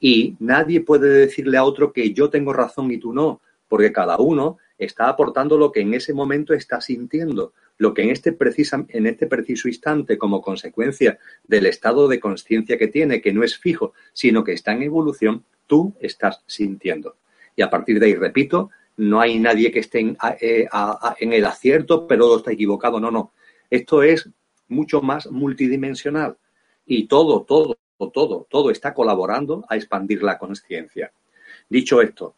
[0.00, 4.18] Y nadie puede decirle a otro que yo tengo razón y tú no, porque cada
[4.18, 8.36] uno está aportando lo que en ese momento está sintiendo, lo que en este,
[8.88, 13.58] en este preciso instante, como consecuencia del estado de conciencia que tiene, que no es
[13.58, 17.16] fijo, sino que está en evolución, tú estás sintiendo.
[17.56, 20.68] Y a partir de ahí, repito, no hay nadie que esté en, eh,
[21.18, 23.00] en el acierto, pero está equivocado.
[23.00, 23.32] No, no.
[23.70, 24.28] Esto es
[24.68, 26.36] mucho más multidimensional.
[26.86, 27.78] Y todo, todo,
[28.12, 31.12] todo, todo está colaborando a expandir la conciencia.
[31.68, 32.34] Dicho esto,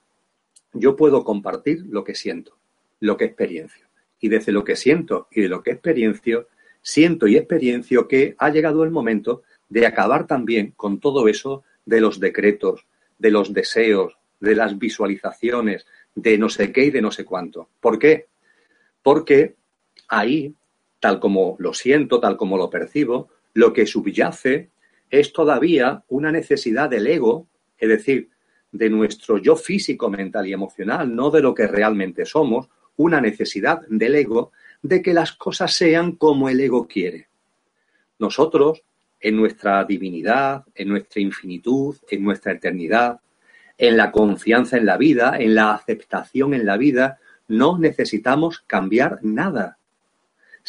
[0.72, 2.56] yo puedo compartir lo que siento,
[3.00, 3.86] lo que experiencio.
[4.20, 6.48] Y desde lo que siento y de lo que experiencio,
[6.82, 12.00] siento y experiencio que ha llegado el momento de acabar también con todo eso de
[12.00, 12.86] los decretos,
[13.18, 17.68] de los deseos, de las visualizaciones, de no sé qué y de no sé cuánto.
[17.80, 18.26] ¿Por qué?
[19.02, 19.56] Porque
[20.08, 20.54] ahí
[21.00, 24.70] tal como lo siento, tal como lo percibo, lo que subyace
[25.10, 28.30] es todavía una necesidad del ego, es decir,
[28.70, 33.80] de nuestro yo físico, mental y emocional, no de lo que realmente somos, una necesidad
[33.88, 37.28] del ego de que las cosas sean como el ego quiere.
[38.18, 38.84] Nosotros,
[39.18, 43.20] en nuestra divinidad, en nuestra infinitud, en nuestra eternidad,
[43.76, 49.18] en la confianza en la vida, en la aceptación en la vida, no necesitamos cambiar
[49.22, 49.78] nada.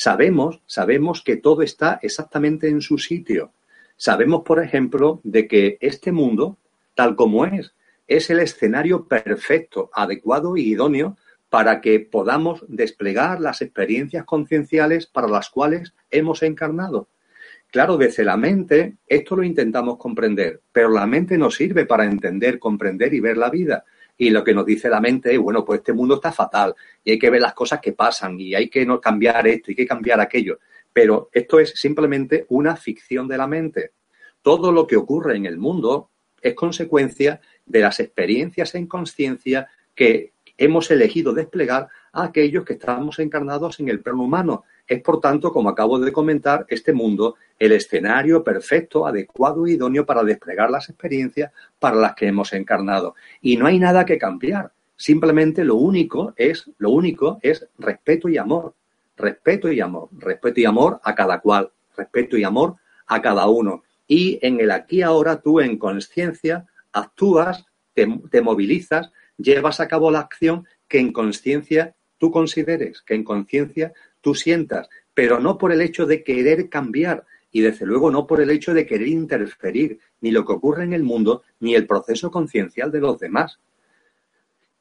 [0.04, 3.54] Sabemos, sabemos que todo está exactamente en su sitio.
[3.98, 6.58] Sabemos, por ejemplo, de que este mundo,
[6.96, 7.76] tal como es,
[8.08, 11.18] es el escenario perfecto, adecuado y idóneo
[11.50, 17.08] para que podamos desplegar las experiencias concienciales para las cuales hemos encarnado.
[17.70, 22.58] Claro, desde la mente esto lo intentamos comprender, pero la mente no sirve para entender,
[22.58, 23.86] comprender y ver la vida
[24.22, 27.10] y lo que nos dice la mente es, bueno, pues este mundo está fatal y
[27.10, 29.76] hay que ver las cosas que pasan y hay que no cambiar esto y hay
[29.78, 30.60] que cambiar aquello.
[30.94, 33.94] Pero esto es simplemente una ficción de la mente.
[34.44, 40.34] Todo lo que ocurre en el mundo es consecuencia de las experiencias en conciencia que
[40.56, 44.66] hemos elegido desplegar a aquellos que estamos encarnados en el plano humano.
[44.92, 50.06] Es, por tanto, como acabo de comentar, este mundo el escenario perfecto, adecuado y idóneo
[50.06, 53.16] para desplegar las experiencias para las que hemos encarnado.
[53.40, 54.74] Y no hay nada que cambiar.
[54.98, 58.74] Simplemente lo único es, lo único es respeto y amor.
[59.16, 60.10] Respeto y amor.
[60.12, 61.72] Respeto y amor a cada cual.
[61.96, 62.76] Respeto y amor
[63.08, 63.84] a cada uno.
[64.08, 70.12] Y en el aquí ahora tú en conciencia actúas, te, te movilizas, llevas a cabo
[70.12, 75.72] la acción que en conciencia tú consideres, que en conciencia tú sientas, pero no por
[75.72, 80.00] el hecho de querer cambiar y desde luego no por el hecho de querer interferir
[80.22, 83.60] ni lo que ocurre en el mundo ni el proceso conciencial de los demás.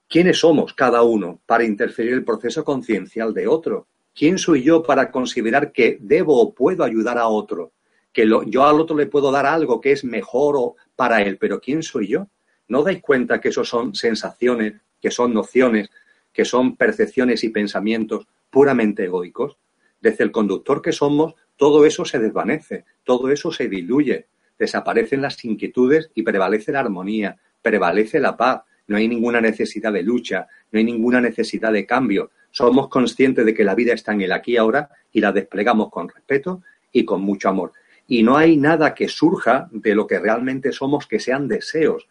[0.08, 3.86] ¿Quiénes somos cada uno para interferir el proceso conciencial de otro?
[4.14, 7.72] ¿Quién soy yo para considerar que debo o puedo ayudar a otro?
[8.12, 11.60] Que yo al otro le puedo dar algo que es mejor o para él, pero
[11.60, 12.26] ¿quién soy yo?
[12.68, 15.90] ¿No dais cuenta que eso son sensaciones, que son nociones,
[16.32, 19.58] que son percepciones y pensamientos puramente egoicos,
[20.00, 24.26] desde el conductor que somos, todo eso se desvanece, todo eso se diluye,
[24.58, 30.02] desaparecen las inquietudes y prevalece la armonía, prevalece la paz, no hay ninguna necesidad de
[30.02, 32.30] lucha, no hay ninguna necesidad de cambio.
[32.50, 35.90] Somos conscientes de que la vida está en el aquí y ahora y la desplegamos
[35.90, 37.72] con respeto y con mucho amor.
[38.08, 42.08] Y no hay nada que surja de lo que realmente somos que sean deseos,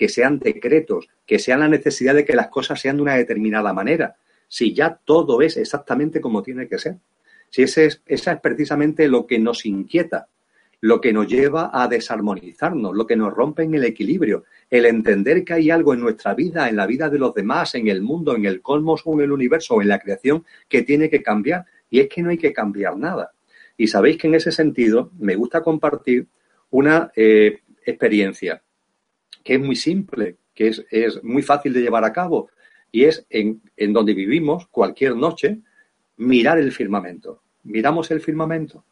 [0.00, 3.74] que sean decretos, que sean la necesidad de que las cosas sean de una determinada
[3.74, 4.16] manera,
[4.48, 6.96] si ya todo es exactamente como tiene que ser.
[7.50, 10.28] Si ese es, esa es precisamente lo que nos inquieta,
[10.80, 15.44] lo que nos lleva a desarmonizarnos, lo que nos rompe en el equilibrio, el entender
[15.44, 18.34] que hay algo en nuestra vida, en la vida de los demás, en el mundo,
[18.34, 21.66] en el cosmos o en el universo o en la creación que tiene que cambiar.
[21.90, 23.32] Y es que no hay que cambiar nada.
[23.76, 26.26] Y sabéis que en ese sentido me gusta compartir
[26.70, 28.62] una eh, experiencia
[29.42, 32.50] que es muy simple, que es, muy fácil de llevar a cabo,
[32.92, 33.62] y es en,
[33.92, 35.58] donde vivimos cualquier noche,
[36.16, 37.42] mirar el firmamento.
[37.62, 38.84] Miramos el firmamento.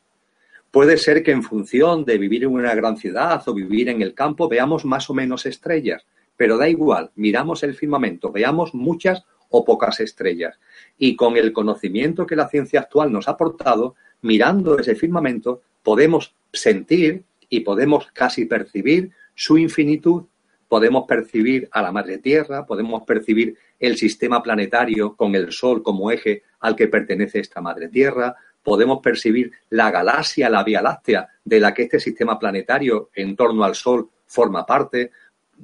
[0.70, 4.14] Puede ser que en función de vivir en una gran ciudad o vivir en el
[4.14, 9.64] campo veamos más o menos estrellas, pero da igual, miramos el firmamento, veamos muchas o
[9.64, 10.58] pocas estrellas.
[10.98, 16.34] Y con el conocimiento que la ciencia actual nos ha aportado, mirando ese firmamento, podemos
[16.52, 20.24] sentir y podemos casi percibir su infinitud
[20.68, 26.10] podemos percibir a la Madre Tierra, podemos percibir el sistema planetario con el Sol como
[26.10, 31.60] eje al que pertenece esta Madre Tierra, podemos percibir la galaxia, la Vía Láctea, de
[31.60, 35.10] la que este sistema planetario en torno al Sol forma parte.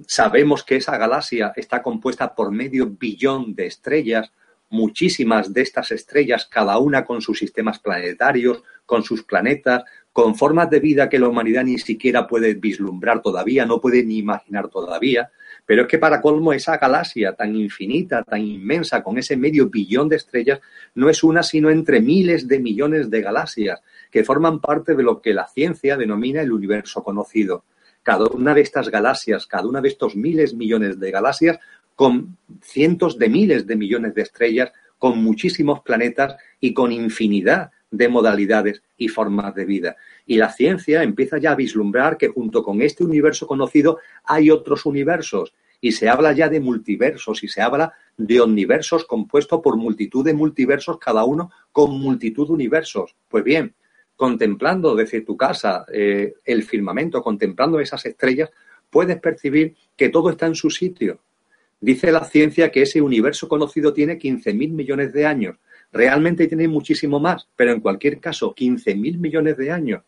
[0.06, 4.32] Sabemos que esa galaxia está compuesta por medio billón de estrellas,
[4.70, 9.84] muchísimas de estas estrellas, cada una con sus sistemas planetarios, con sus planetas,
[10.14, 14.18] con formas de vida que la humanidad ni siquiera puede vislumbrar todavía, no puede ni
[14.18, 15.28] imaginar todavía.
[15.66, 20.08] Pero es que para colmo esa galaxia tan infinita, tan inmensa, con ese medio billón
[20.08, 20.60] de estrellas,
[20.94, 25.20] no es una sino entre miles de millones de galaxias que forman parte de lo
[25.20, 27.64] que la ciencia denomina el universo conocido.
[28.04, 31.58] Cada una de estas galaxias, cada una de estos miles millones de galaxias,
[31.96, 38.08] con cientos de miles de millones de estrellas, con muchísimos planetas y con infinidad de
[38.08, 39.96] modalidades y formas de vida.
[40.26, 44.84] Y la ciencia empieza ya a vislumbrar que junto con este universo conocido hay otros
[44.84, 50.24] universos y se habla ya de multiversos y se habla de universos compuestos por multitud
[50.24, 53.14] de multiversos, cada uno con multitud de universos.
[53.28, 53.74] Pues bien,
[54.16, 58.50] contemplando desde tu casa eh, el firmamento, contemplando esas estrellas,
[58.90, 61.20] puedes percibir que todo está en su sitio.
[61.80, 65.56] Dice la ciencia que ese universo conocido tiene 15.000 millones de años,
[65.94, 70.02] Realmente tiene muchísimo más, pero en cualquier caso, 15 mil millones de años.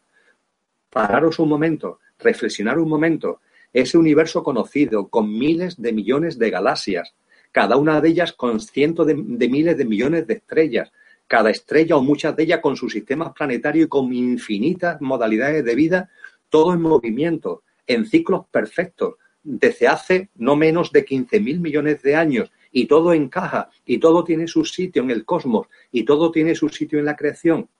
[0.90, 3.40] Pararos un momento, reflexionar un momento.
[3.72, 7.14] Ese universo conocido, con miles de millones de galaxias,
[7.52, 10.90] cada una de ellas con cientos de, miles de millones de estrellas,
[11.28, 15.74] cada estrella o muchas de ellas con su sistema planetario y con infinitas modalidades de
[15.76, 16.10] vida,
[16.48, 19.14] todo en movimiento, en ciclos perfectos,
[19.44, 24.22] desde hace no menos de 15 mil millones de años, y todo encaja y todo
[24.22, 27.70] tiene su sitio en el cosmos y todo tiene su sitio en la creación.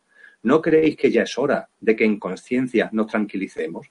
[0.43, 3.89] ¿No creéis que ya es hora de que en conciencia nos tranquilicemos?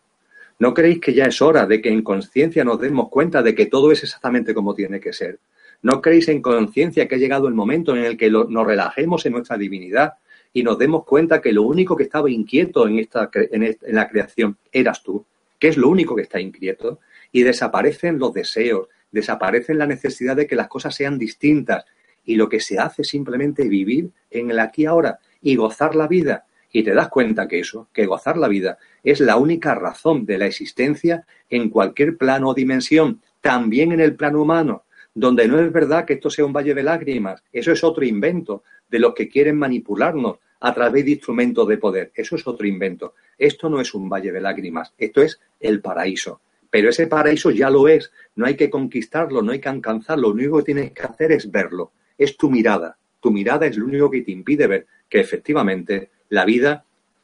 [0.57, 3.67] ¿No creéis que ya es hora de que en conciencia nos demos cuenta de que
[3.67, 5.37] todo es exactamente como tiene que ser?
[5.83, 9.33] ¿No creéis en conciencia que ha llegado el momento en el que nos relajemos en
[9.33, 10.15] nuestra divinidad
[10.53, 14.57] y nos demos cuenta que lo único que estaba inquieto en, esta, en la creación
[14.71, 15.23] eras tú?
[15.59, 16.99] que es lo único que está inquieto?
[17.31, 21.85] Y desaparecen los deseos, desaparece la necesidad de que las cosas sean distintas
[22.25, 25.95] y lo que se hace es simplemente vivir en el aquí y ahora y gozar
[25.95, 26.45] la vida.
[26.69, 30.37] Y te das cuenta que eso, que gozar la vida, es la única razón de
[30.37, 35.71] la existencia en cualquier plano o dimensión, también en el plano humano, donde no es
[35.71, 39.29] verdad que esto sea un valle de lágrimas, eso es otro invento de los que
[39.29, 43.13] quieren manipularnos a través de instrumentos de poder, eso es otro invento.
[43.37, 46.41] Esto no es un valle de lágrimas, esto es el paraíso
[46.75, 50.33] Pero ese paraíso ya lo es, no hay que conquistarlo, no hay que alcanzarlo, lo
[50.33, 52.97] único que tienes que hacer es verlo, es tu mirada.
[53.21, 56.83] Tu mirada es lo único que te impide ver que efectivamente la vida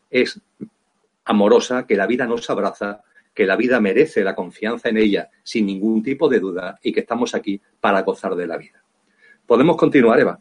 [0.09, 0.39] es
[1.25, 3.01] amorosa, que la vida nos abraza,
[3.33, 7.01] que la vida merece la confianza en ella sin ningún tipo de duda y que
[7.01, 8.81] estamos aquí para gozar de la vida.
[9.45, 10.39] Podemos continuar, Eva.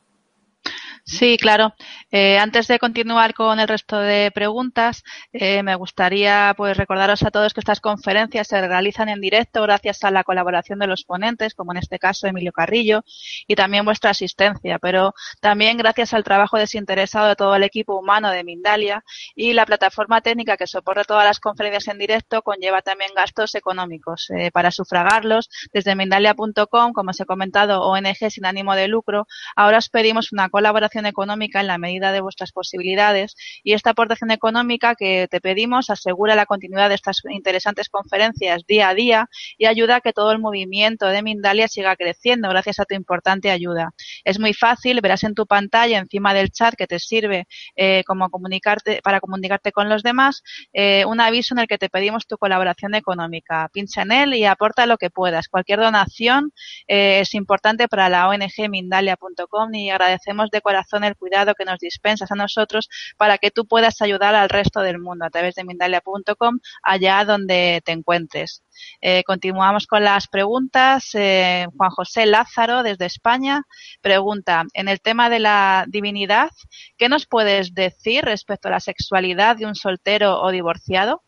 [1.11, 1.75] Sí, claro.
[2.13, 5.03] Eh, antes de continuar con el resto de preguntas,
[5.33, 10.05] eh, me gustaría pues recordaros a todos que estas conferencias se realizan en directo gracias
[10.05, 13.03] a la colaboración de los ponentes, como en este caso Emilio Carrillo,
[13.49, 18.31] y también vuestra asistencia, pero también gracias al trabajo desinteresado de todo el equipo humano
[18.31, 19.03] de Mindalia
[19.35, 24.31] y la plataforma técnica que soporta todas las conferencias en directo conlleva también gastos económicos.
[24.31, 29.79] Eh, para sufragarlos, desde Mindalia.com, como os he comentado, ONG sin ánimo de lucro, ahora
[29.79, 34.95] os pedimos una colaboración económica en la medida de vuestras posibilidades y esta aportación económica
[34.95, 39.29] que te pedimos asegura la continuidad de estas interesantes conferencias día a día
[39.59, 43.51] y ayuda a que todo el movimiento de Mindalia siga creciendo gracias a tu importante
[43.51, 43.93] ayuda.
[44.25, 47.47] Es muy fácil, verás en tu pantalla encima del chat que te sirve
[47.77, 50.43] eh, como comunicarte, para comunicarte con los demás
[50.73, 53.69] eh, un aviso en el que te pedimos tu colaboración económica.
[53.73, 55.49] Pincha en él y aporta lo que puedas.
[55.49, 56.53] Cualquier donación
[56.89, 61.79] eh, es importante para la ONG Mindalia.com y agradecemos de corazón el cuidado que nos
[61.79, 65.65] dispensas a nosotros para que tú puedas ayudar al resto del mundo a través de
[65.65, 68.63] Mindalia.com allá donde te encuentres.
[69.01, 71.11] Eh, continuamos con las preguntas.
[71.15, 73.63] Eh, Juan José Lázaro, desde España,
[74.01, 76.51] pregunta, en el tema de la divinidad,
[76.97, 81.23] ¿qué nos puedes decir respecto a la sexualidad de un soltero o divorciado?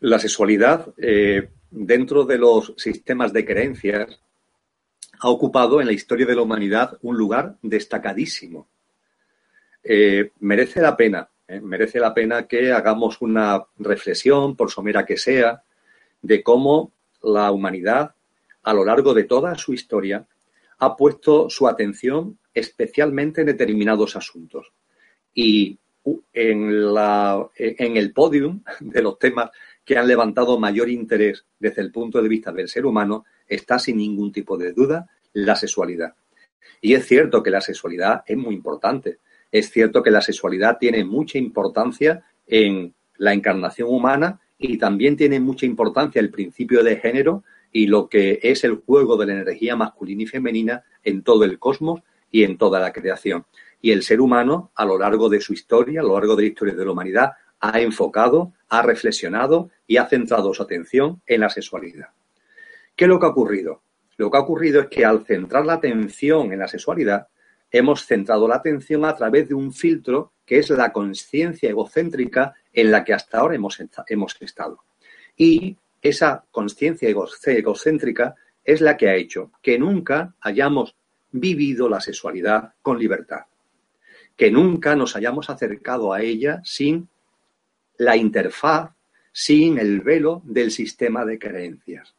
[0.00, 4.20] La sexualidad, eh, dentro de los sistemas de creencias,
[5.20, 8.68] ha ocupado en la historia de la humanidad un lugar destacadísimo.
[9.82, 15.16] Eh, merece la pena, eh, merece la pena que hagamos una reflexión, por somera que
[15.16, 15.62] sea,
[16.20, 16.92] de cómo
[17.22, 18.14] la humanidad,
[18.62, 20.26] a lo largo de toda su historia,
[20.78, 24.72] ha puesto su atención especialmente en determinados asuntos.
[25.34, 25.78] Y
[26.32, 29.50] en, la, en el podium de los temas
[29.84, 33.96] que han levantado mayor interés desde el punto de vista del ser humano está sin
[33.96, 36.14] ningún tipo de duda la sexualidad.
[36.80, 39.18] Y es cierto que la sexualidad es muy importante.
[39.50, 45.40] Es cierto que la sexualidad tiene mucha importancia en la encarnación humana y también tiene
[45.40, 49.76] mucha importancia el principio de género y lo que es el juego de la energía
[49.76, 53.46] masculina y femenina en todo el cosmos y en toda la creación.
[53.80, 56.48] Y el ser humano, a lo largo de su historia, a lo largo de la
[56.48, 61.50] historia de la humanidad, ha enfocado, ha reflexionado y ha centrado su atención en la
[61.50, 62.08] sexualidad.
[62.98, 63.84] ¿Qué es lo que ha ocurrido?
[64.16, 67.28] Lo que ha ocurrido es que al centrar la atención en la sexualidad,
[67.70, 72.90] hemos centrado la atención a través de un filtro que es la conciencia egocéntrica en
[72.90, 73.78] la que hasta ahora hemos,
[74.40, 74.82] estado.
[75.36, 78.34] Y esa conciencia egocéntrica
[78.64, 80.96] es la que ha hecho que nunca hayamos
[81.30, 83.42] vivido la sexualidad con libertad,
[84.36, 87.08] que nunca nos hayamos acercado a ella sin
[87.96, 88.90] la interfaz,
[89.30, 92.17] sin el velo del sistema de creencias.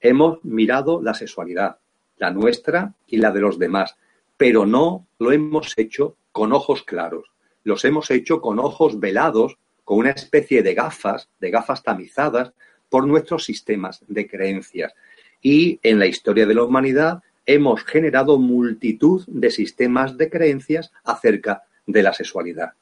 [0.00, 1.78] Hemos mirado la sexualidad,
[2.16, 3.96] la nuestra y la de los demás,
[4.36, 7.30] pero no lo hemos hecho con ojos claros.
[7.64, 12.52] Los hemos hecho con ojos velados, con una especie de gafas, de gafas tamizadas
[12.88, 14.94] por nuestros sistemas de creencias.
[15.42, 21.64] Y en la historia de la humanidad hemos generado multitud de sistemas de creencias acerca
[21.86, 22.74] de la sexualidad.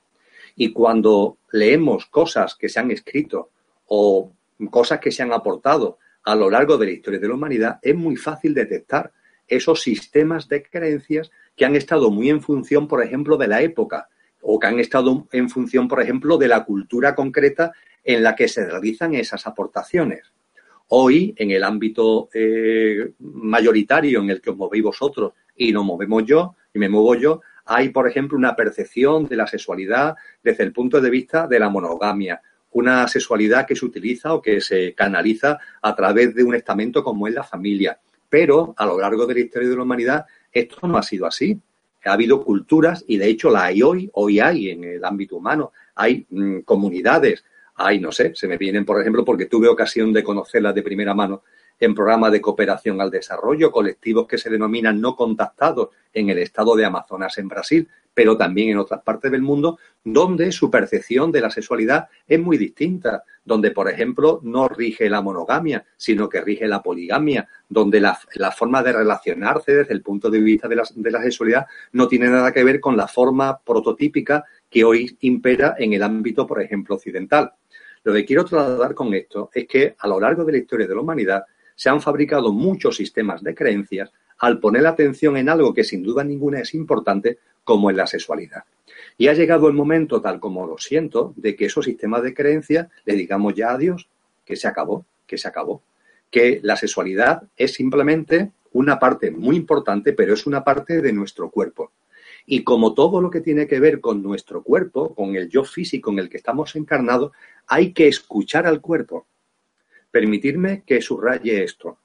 [0.56, 3.50] Y cuando leemos cosas que se han escrito
[3.86, 4.32] o
[4.70, 7.94] cosas que se han aportado a lo largo de la historia de la humanidad, es
[7.94, 9.12] muy fácil detectar
[9.46, 14.08] esos sistemas de creencias que han estado muy en función, por ejemplo, de la época
[14.42, 17.72] o que han estado en función, por ejemplo, de la cultura concreta
[18.02, 20.32] en la que se realizan esas aportaciones.
[20.88, 26.24] Hoy, en el ámbito eh, mayoritario en el que os movéis vosotros y nos movemos
[26.24, 30.72] yo, y me muevo yo, hay, por ejemplo, una percepción de la sexualidad desde el
[30.72, 32.40] punto de vista de la monogamia,
[32.76, 37.26] una sexualidad que se utiliza o que se canaliza a través de un estamento como
[37.26, 37.98] es la familia.
[38.28, 41.58] Pero a lo largo de la historia de la humanidad esto no ha sido así.
[42.04, 45.72] Ha habido culturas y de hecho la hay hoy, hoy hay en el ámbito humano,
[45.94, 47.44] hay mm, comunidades,
[47.76, 51.14] hay, no sé, se me vienen, por ejemplo, porque tuve ocasión de conocerlas de primera
[51.14, 51.42] mano
[51.80, 56.76] en programas de cooperación al desarrollo, colectivos que se denominan no contactados en el estado
[56.76, 61.42] de Amazonas en Brasil, pero también en otras partes del mundo, donde su percepción de
[61.42, 66.66] la sexualidad es muy distinta, donde, por ejemplo, no rige la monogamia, sino que rige
[66.66, 68.18] la poligamia, donde la,
[68.56, 72.30] forma de relacionarse desde el punto de vista de la, de la sexualidad no tiene
[72.30, 76.94] nada que ver con la forma prototípica que hoy impera en el ámbito, por ejemplo,
[76.94, 77.52] occidental.
[78.02, 80.94] Lo que quiero trasladar con esto es que a lo largo de la historia de
[80.94, 81.44] la humanidad
[81.74, 86.02] se han fabricado muchos sistemas de creencias al poner la atención en algo que sin
[86.02, 88.64] duda ninguna es importante, como en la sexualidad.
[89.18, 92.88] Y ha llegado el momento, tal como lo siento, de que esos sistemas de creencias
[93.04, 94.08] le digamos ya a Dios
[94.44, 95.82] que se acabó, que se acabó.
[96.30, 101.50] Que la sexualidad es simplemente una parte muy importante, pero es una parte de nuestro
[101.50, 101.92] cuerpo.
[102.46, 106.12] Y como todo lo que tiene que ver con nuestro cuerpo, con el yo físico
[106.12, 107.32] en el que estamos encarnados,
[107.66, 109.26] hay que escuchar al cuerpo.
[110.10, 111.98] Permitirme que subraye esto.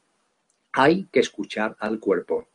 [0.73, 2.47] Hay que escuchar al cuerpo.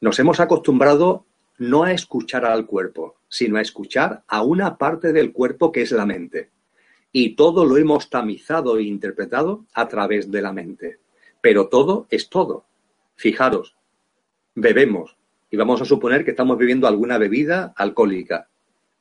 [0.00, 1.24] Nos hemos acostumbrado
[1.58, 5.92] no a escuchar al cuerpo, sino a escuchar a una parte del cuerpo que es
[5.92, 6.50] la mente.
[7.12, 10.98] Y todo lo hemos tamizado e interpretado a través de la mente.
[11.40, 12.66] Pero todo es todo.
[13.14, 13.76] Fijaros,
[14.54, 15.16] bebemos
[15.50, 18.48] y vamos a suponer que estamos bebiendo alguna bebida alcohólica,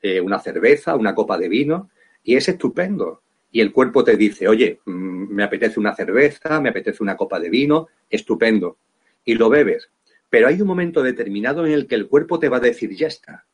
[0.02, 1.90] eh, una cerveza, una copa de vino,
[2.24, 3.22] y es estupendo.
[3.56, 7.40] Y el cuerpo te dice, oye, mm, me apetece una cerveza, me apetece una copa
[7.40, 8.80] de vino, estupendo.
[9.24, 9.90] Y lo bebes.
[10.30, 13.08] Pero hay un momento determinado en el que el cuerpo te va a decir, ya
[13.08, 13.46] está.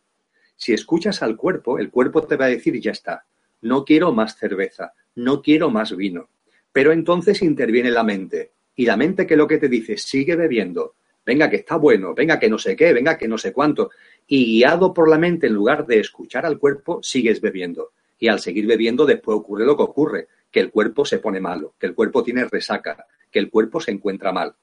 [0.56, 3.26] Si escuchas al cuerpo, el cuerpo te va a decir, ya está.
[3.62, 6.30] No quiero más cerveza, no quiero más vino.
[6.72, 8.54] Pero entonces interviene la mente.
[8.76, 10.95] Y la mente que lo que te dice, sigue bebiendo.
[11.24, 13.91] Venga, que está bueno, venga, que no sé qué, venga, que no sé cuánto.
[14.26, 17.91] Y guiado por la mente, en lugar de escuchar al cuerpo, sigues bebiendo.
[18.22, 21.74] Y al seguir bebiendo, después ocurre lo que ocurre, que el cuerpo se pone malo,
[21.80, 24.53] que el cuerpo tiene resaca, que el cuerpo se encuentra mal.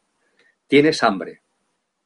[0.69, 1.43] Tienes hambre,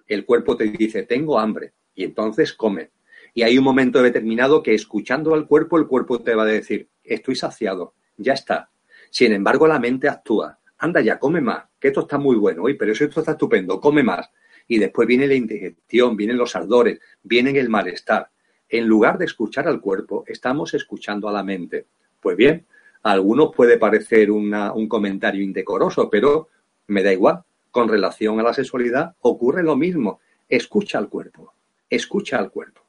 [0.07, 2.91] el cuerpo te dice, tengo hambre, y entonces come.
[3.35, 6.89] Y hay un momento determinado que escuchando al cuerpo, el cuerpo te va a decir,
[7.05, 8.71] estoy saciado, ya está.
[9.11, 12.79] Sin embargo, la mente actúa, anda ya, come más, que esto está muy bueno, hoy,
[12.79, 14.31] pero eso esto está estupendo, come más.
[14.69, 18.31] Y después viene la indigestión, vienen los ardores, viene el malestar.
[18.73, 21.85] En lugar de escuchar al cuerpo, estamos escuchando a la mente.
[22.23, 22.65] Pues bien,
[23.03, 26.49] a algunos puede parecer un comentario indecoroso, pero
[26.87, 30.21] me da igual con relación a la sexualidad ocurre lo mismo.
[30.49, 31.53] Escucha al cuerpo,
[31.91, 32.81] escucha al cuerpo.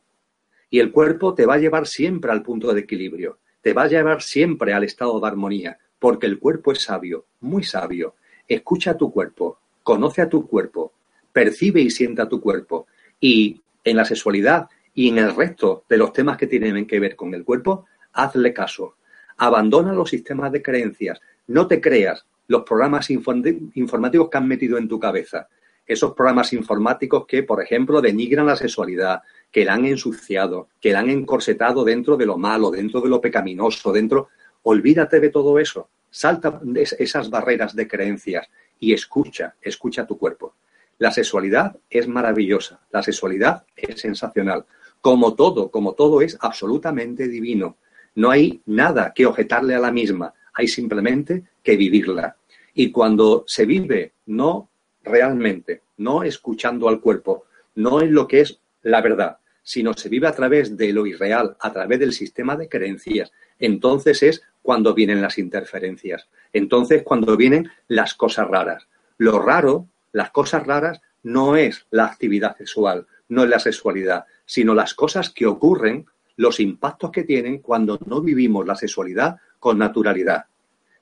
[0.70, 3.88] Y el cuerpo te va a llevar siempre al punto de equilibrio, te va a
[3.88, 8.16] llevar siempre al estado de armonía, porque el cuerpo es sabio, muy sabio.
[8.48, 10.94] Escucha a tu cuerpo, conoce a tu cuerpo,
[11.34, 12.88] percibe y sienta tu cuerpo.
[13.20, 17.16] Y en la sexualidad y en el resto de los temas que tienen que ver
[17.16, 18.96] con el cuerpo, hazle caso.
[19.38, 21.20] Abandona los sistemas de creencias.
[21.48, 25.48] No te creas los programas informáticos que han metido en tu cabeza.
[25.86, 29.22] Esos programas informáticos que, por ejemplo, denigran la sexualidad,
[29.52, 33.22] que la han ensuciado, que la han encorsetado dentro de lo malo, dentro de lo
[33.22, 34.30] pecaminoso, dentro...
[34.66, 35.90] Olvídate de todo eso.
[36.10, 38.48] Salta esas barreras de creencias
[38.80, 40.56] y escucha, escucha tu cuerpo.
[41.00, 44.66] La sexualidad es maravillosa, la sexualidad es sensacional.
[45.04, 47.78] Como todo, como todo es absolutamente divino.
[48.16, 52.38] No hay nada que objetarle a la misma hay simplemente que vivirla.
[52.74, 54.70] Y cuando se vive no
[55.04, 57.46] realmente, no escuchando al cuerpo,
[57.76, 61.56] no en lo que es la verdad, sino se vive a través de lo irreal,
[61.60, 67.70] a través del sistema de creencias, entonces es cuando vienen las interferencias, entonces cuando vienen
[67.88, 68.88] las cosas raras.
[69.18, 74.74] Lo raro, las cosas raras, no es la actividad sexual, no es la sexualidad, sino
[74.74, 76.06] las cosas que ocurren,
[76.36, 80.46] los impactos que tienen cuando no vivimos la sexualidad con naturalidad.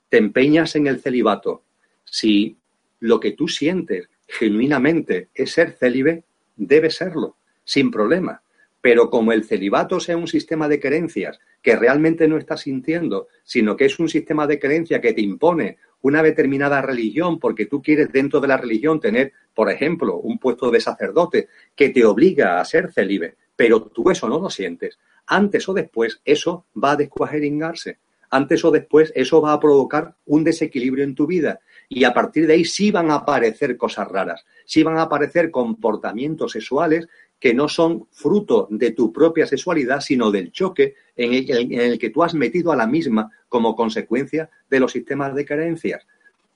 [0.09, 1.63] Te empeñas en el celibato.
[2.03, 2.57] Si
[2.99, 6.23] lo que tú sientes genuinamente es ser célibe,
[6.55, 8.41] debe serlo, sin problema.
[8.81, 13.77] Pero como el celibato sea un sistema de creencias que realmente no estás sintiendo, sino
[13.77, 18.11] que es un sistema de creencia que te impone una determinada religión porque tú quieres
[18.11, 22.65] dentro de la religión tener, por ejemplo, un puesto de sacerdote que te obliga a
[22.65, 27.99] ser célibe, pero tú eso no lo sientes, antes o después eso va a descuajeringarse
[28.31, 31.59] antes o después eso va a provocar un desequilibrio en tu vida.
[31.89, 35.51] Y a partir de ahí sí van a aparecer cosas raras, sí van a aparecer
[35.51, 37.07] comportamientos sexuales
[37.41, 42.23] que no son fruto de tu propia sexualidad, sino del choque en el, que tú
[42.23, 46.05] has metido a la misma como consecuencia de los sistemas de creencias.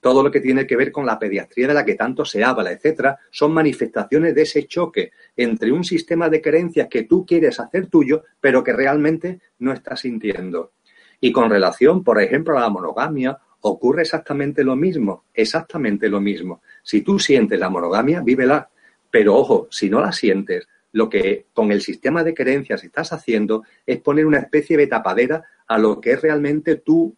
[0.00, 2.70] Todo lo que tiene que ver con la pediatría de la que tanto se habla,
[2.70, 7.88] etcétera, son manifestaciones de ese choque entre un sistema de creencias que tú quieres hacer
[7.88, 10.70] tuyo, pero que realmente no estás sintiendo.
[11.20, 16.62] Y con relación, por ejemplo, a la monogamia, ocurre exactamente lo mismo, exactamente lo mismo.
[16.84, 18.68] Si tú sientes la monogamia, vívela.
[19.10, 23.64] Pero ojo, si no la sientes, lo que con el sistema de creencias estás haciendo
[23.84, 27.14] es poner una especie de tapadera a lo que es realmente tú,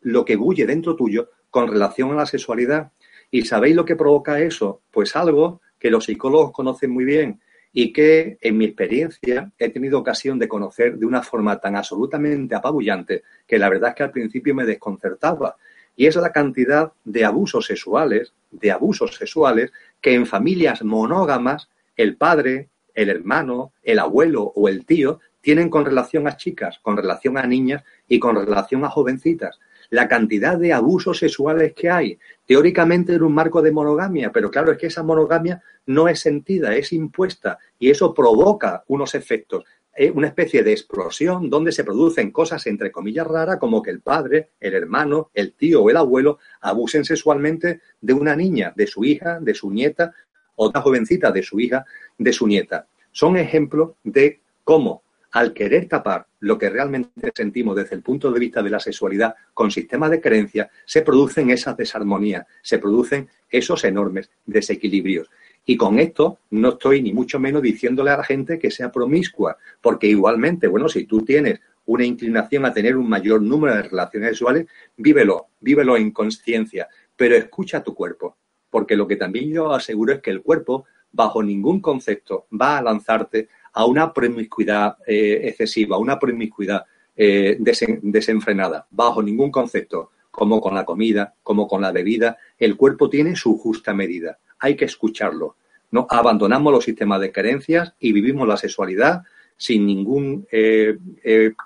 [0.00, 2.90] lo que bulle dentro tuyo con relación a la sexualidad.
[3.30, 4.80] ¿Y sabéis lo que provoca eso?
[4.90, 7.38] Pues algo que los psicólogos conocen muy bien
[7.70, 12.54] y que en mi experiencia he tenido ocasión de conocer de una forma tan absolutamente
[12.54, 15.56] apabullante que la verdad es que al principio me desconcertaba.
[15.94, 19.70] Y es la cantidad de abusos sexuales, de abusos sexuales
[20.00, 25.84] que en familias monógamas el padre, el hermano, el abuelo o el tío tienen con
[25.84, 29.60] relación a chicas, con relación a niñas y con relación a jovencitas.
[29.90, 34.72] La cantidad de abusos sexuales que hay, teóricamente en un marco de monogamia, pero claro,
[34.72, 40.10] es que esa monogamia no es sentida, es impuesta y eso provoca unos efectos, eh,
[40.10, 44.50] una especie de explosión donde se producen cosas entre comillas raras como que el padre,
[44.58, 49.38] el hermano, el tío o el abuelo abusen sexualmente de una niña, de su hija,
[49.40, 50.14] de su nieta,
[50.58, 51.84] otra jovencita de su hija,
[52.18, 52.86] de su nieta.
[53.12, 58.40] Son ejemplos de cómo al querer tapar lo que realmente sentimos desde el punto de
[58.40, 63.84] vista de la sexualidad con sistemas de creencia, se producen esas desarmonías, se producen esos
[63.84, 65.28] enormes desequilibrios.
[65.66, 69.58] Y con esto no estoy ni mucho menos diciéndole a la gente que sea promiscua,
[69.82, 74.30] porque igualmente, bueno, si tú tienes una inclinación a tener un mayor número de relaciones
[74.30, 78.36] sexuales, vívelo, vívelo en conciencia, pero escucha tu cuerpo,
[78.70, 82.82] porque lo que también yo aseguro es que el cuerpo, bajo ningún concepto, va a
[82.82, 86.84] lanzarte a una promiscuidad eh, excesiva, a una promiscuidad
[87.16, 93.10] eh, desenfrenada, bajo ningún concepto, como con la comida, como con la bebida, el cuerpo
[93.10, 94.38] tiene su justa medida.
[94.60, 95.56] Hay que escucharlo.
[95.90, 96.06] ¿no?
[96.10, 99.22] Abandonamos los sistemas de creencias y vivimos la sexualidad
[99.56, 100.96] sin ningún eh,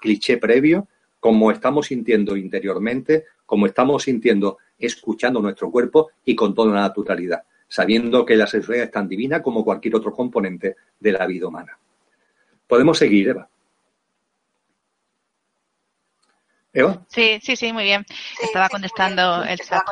[0.00, 0.88] cliché previo,
[1.20, 7.42] como estamos sintiendo interiormente, como estamos sintiendo escuchando nuestro cuerpo y con toda la naturalidad,
[7.68, 11.78] sabiendo que la sexualidad es tan divina como cualquier otro componente de la vida humana.
[12.66, 13.48] Podemos seguir, Eva.
[16.72, 17.02] ¿Eva?
[17.08, 18.04] Sí, sí, sí, muy bien.
[18.40, 19.82] Estaba contestando el chat.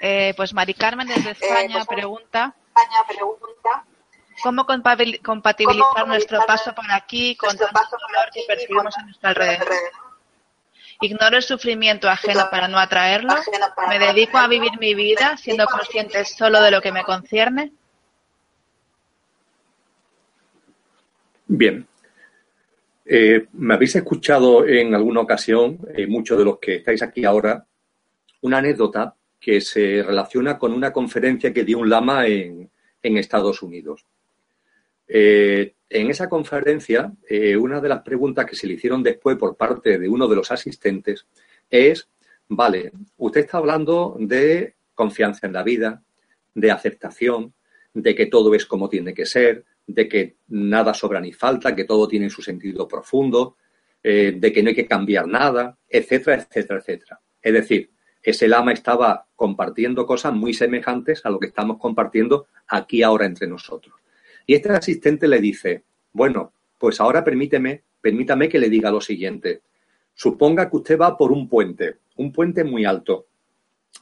[0.00, 2.54] Eh, pues Mari Carmen desde eh, España pues, pregunta,
[4.42, 9.68] ¿cómo compatibilizar nuestro paso por aquí con tanto dolor que percibimos a nuestro alrededor?
[11.00, 13.34] Ignoro el sufrimiento ajeno para no atraerlo.
[13.88, 17.72] Me dedico a vivir mi vida siendo consciente solo de lo que me concierne.
[21.46, 21.86] Bien.
[23.06, 27.64] Eh, me habéis escuchado en alguna ocasión, eh, muchos de los que estáis aquí ahora,
[28.42, 32.70] una anécdota que se relaciona con una conferencia que dio un lama en,
[33.00, 34.04] Estados Unidos.
[35.08, 37.10] Eh, en esa conferencia,
[37.58, 40.52] una de las preguntas que se le hicieron después por parte de uno de los
[40.52, 41.26] asistentes
[41.70, 42.10] es,
[42.46, 46.02] vale, usted está hablando de confianza en la vida,
[46.54, 47.54] de aceptación,
[47.94, 51.84] de que todo es como tiene que ser, de que nada sobra ni falta, que
[51.84, 53.56] todo tiene su sentido profundo,
[54.02, 57.20] eh, de que no hay que cambiar nada, etcétera, etcétera, etcétera.
[57.40, 57.90] Es decir,
[58.22, 63.46] ese lama estaba compartiendo cosas muy semejantes a lo que estamos compartiendo aquí ahora entre
[63.46, 63.94] nosotros.
[64.48, 69.60] Y este asistente le dice, bueno, pues ahora permíteme, permítame que le diga lo siguiente.
[70.14, 73.26] Suponga que usted va por un puente, un puente muy alto,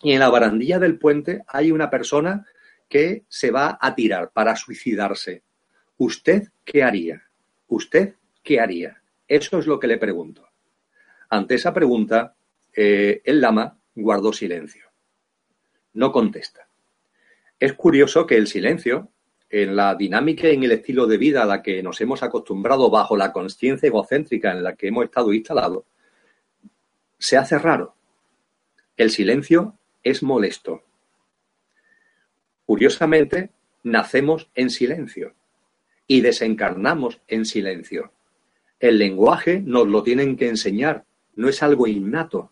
[0.02, 2.46] y en la barandilla del puente hay una persona
[2.88, 5.42] que se va a tirar para suicidarse.
[5.96, 7.24] ¿Usted qué haría?
[7.66, 9.02] ¿Usted qué haría?
[9.26, 10.48] Eso es lo que le pregunto.
[11.28, 12.36] Ante esa pregunta,
[12.72, 14.84] eh, el lama guardó silencio.
[15.94, 16.68] No contesta.
[17.58, 19.10] Es curioso que el silencio,
[19.48, 22.90] en la dinámica y en el estilo de vida a la que nos hemos acostumbrado
[22.90, 25.84] bajo la conciencia egocéntrica en la que hemos estado instalados,
[27.18, 27.94] se hace raro.
[28.96, 30.82] El silencio es molesto.
[32.64, 33.50] Curiosamente,
[33.82, 35.34] nacemos en silencio
[36.06, 38.12] y desencarnamos en silencio.
[38.80, 42.50] El lenguaje nos lo tienen que enseñar, no es algo innato.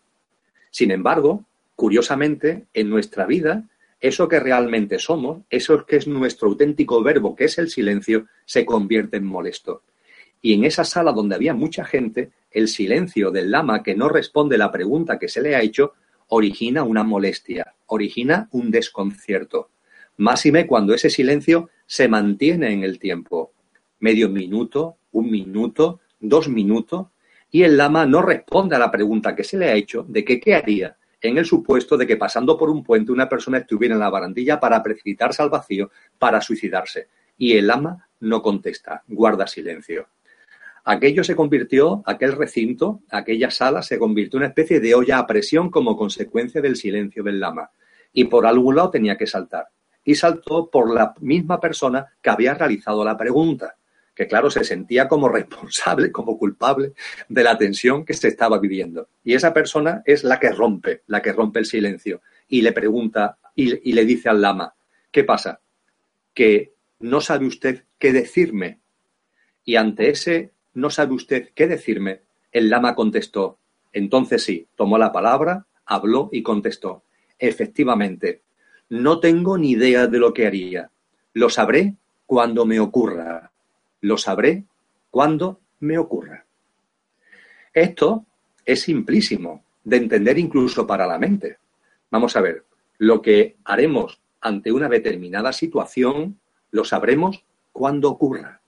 [0.71, 3.67] Sin embargo, curiosamente, en nuestra vida,
[3.99, 8.65] eso que realmente somos, eso que es nuestro auténtico verbo, que es el silencio, se
[8.65, 9.83] convierte en molesto.
[10.41, 14.57] Y en esa sala donde había mucha gente, el silencio del lama que no responde
[14.57, 15.93] la pregunta que se le ha hecho
[16.27, 19.69] origina una molestia, origina un desconcierto.
[20.17, 23.53] Máxime cuando ese silencio se mantiene en el tiempo.
[23.99, 27.07] Medio minuto, un minuto, dos minutos,
[27.51, 30.55] y el lama no responde a la pregunta que se le ha hecho de qué
[30.55, 30.97] haría
[31.27, 34.59] en el supuesto de que pasando por un puente una persona estuviera en la barandilla
[34.59, 37.07] para precipitarse al vacío, para suicidarse.
[37.37, 40.07] Y el lama no contesta, guarda silencio.
[40.83, 45.25] Aquello se convirtió, aquel recinto, aquella sala se convirtió en una especie de olla a
[45.25, 47.71] presión como consecuencia del silencio del lama.
[48.13, 49.67] Y por algún lado tenía que saltar
[50.05, 53.75] y saltó por la misma persona que había realizado la pregunta,
[54.15, 56.93] que claro, se sentía como responsable, como culpable
[57.27, 59.09] de la tensión que se estaba viviendo.
[59.23, 63.37] Y esa persona es la que rompe, la que rompe el silencio y le pregunta
[63.55, 64.73] y, le dice al lama,
[65.11, 65.59] ¿qué pasa?
[66.33, 68.79] Que no sabe usted qué decirme.
[69.63, 73.59] Y ante ese no sabe usted qué decirme, el lama contestó.
[73.91, 77.03] Entonces sí, tomó la palabra, habló y contestó.
[77.39, 78.41] Efectivamente,
[78.89, 80.91] no tengo ni idea de lo que haría.
[81.33, 81.95] Lo sabré
[82.25, 83.51] cuando me ocurra.
[84.05, 84.65] Lo sabré
[85.09, 86.45] cuando me ocurra.
[87.73, 88.23] Esto
[88.63, 91.57] es simplísimo de entender incluso para la mente.
[92.11, 92.65] Vamos a ver,
[92.99, 96.39] lo que haremos ante una determinada situación
[96.69, 98.61] lo sabremos cuando ocurra.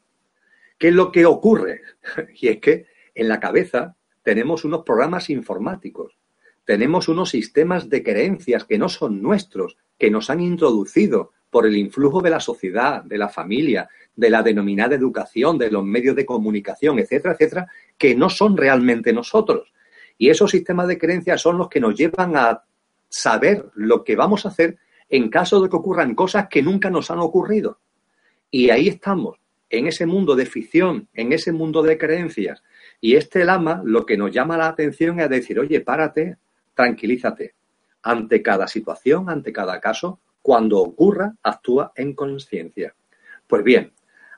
[0.79, 1.81] ¿Qué es lo que ocurre?
[2.41, 6.17] Y es que en la cabeza tenemos unos programas informáticos,
[6.65, 11.77] tenemos unos sistemas de creencias que no son nuestros, que nos han introducido por el
[11.77, 16.25] influjo de la sociedad, de la familia, de la denominada educación, de los medios de
[16.25, 19.71] comunicación, etcétera, etcétera, que no son realmente nosotros.
[20.17, 22.63] Y esos sistemas de creencias son los que nos llevan a
[23.07, 24.77] saber lo que vamos a hacer
[25.09, 27.79] en caso de que ocurran cosas que nunca nos han ocurrido.
[28.49, 29.37] Y ahí estamos,
[29.69, 32.63] en ese mundo de ficción, en ese mundo de creencias.
[32.99, 36.37] Y este lama lo que nos llama la atención es decir, oye, párate,
[36.73, 37.53] tranquilízate.
[38.01, 42.95] Ante cada situación, ante cada caso, cuando ocurra, actúa en conciencia.
[43.47, 43.93] Pues bien,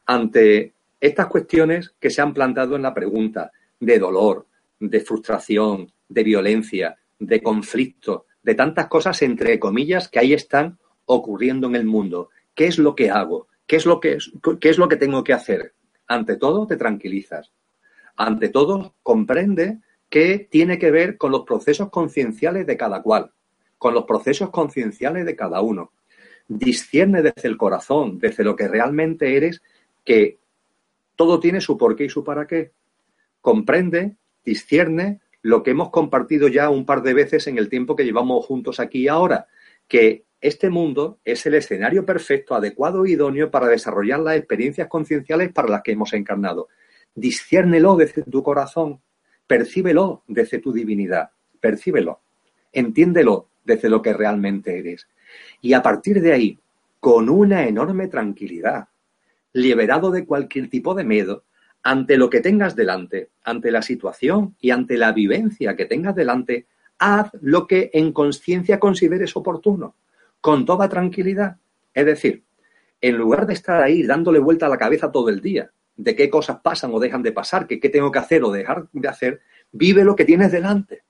[0.10, 4.47] ante estas cuestiones que se han plantado en la pregunta de dolor,
[4.80, 11.68] de frustración, de violencia, de conflicto, de tantas cosas entre comillas que ahí están ocurriendo
[11.68, 12.30] en el mundo.
[12.55, 13.49] ¿Qué es lo que hago?
[13.68, 14.18] ¿Qué es lo que,
[14.62, 15.74] es lo que tengo que hacer?
[16.07, 17.51] Ante todo, te tranquilizas.
[18.16, 19.78] Ante todo, comprende
[20.10, 23.30] que tiene que ver con los procesos concienciales de cada cual,
[23.78, 25.91] con los procesos concienciales de cada uno.
[26.47, 29.62] Discierne desde el corazón, desde lo que realmente eres,
[30.10, 30.39] que
[31.16, 32.72] todo tiene su porqué y su para qué.
[33.41, 38.05] Comprende, discierne lo que hemos compartido ya un par de veces en el tiempo que
[38.05, 39.45] llevamos juntos aquí y ahora,
[39.88, 45.53] que este mundo es el escenario perfecto, adecuado e idóneo para desarrollar las experiencias concienciales
[45.53, 46.70] para las que hemos encarnado.
[47.14, 49.01] Disciérnelo desde tu corazón,
[49.45, 51.30] percíbelo desde tu divinidad,
[51.60, 52.22] percíbelo,
[52.74, 55.07] entiéndelo desde lo que realmente eres.
[55.62, 56.60] Y a partir de ahí,
[56.99, 58.88] con una enorme tranquilidad,
[59.54, 61.43] liberado de cualquier tipo de miedo,
[61.84, 66.68] ante lo que tengas delante, ante la situación y ante la vivencia que tengas delante,
[66.97, 69.95] haz lo que en conciencia consideres oportuno,
[70.41, 71.58] con toda tranquilidad.
[71.93, 72.43] Es decir,
[73.02, 76.30] en lugar de estar ahí dándole vuelta a la cabeza todo el día, de qué
[76.30, 79.41] cosas pasan o dejan de pasar, que qué tengo que hacer o dejar de hacer,
[79.72, 81.04] vive lo que tienes delante.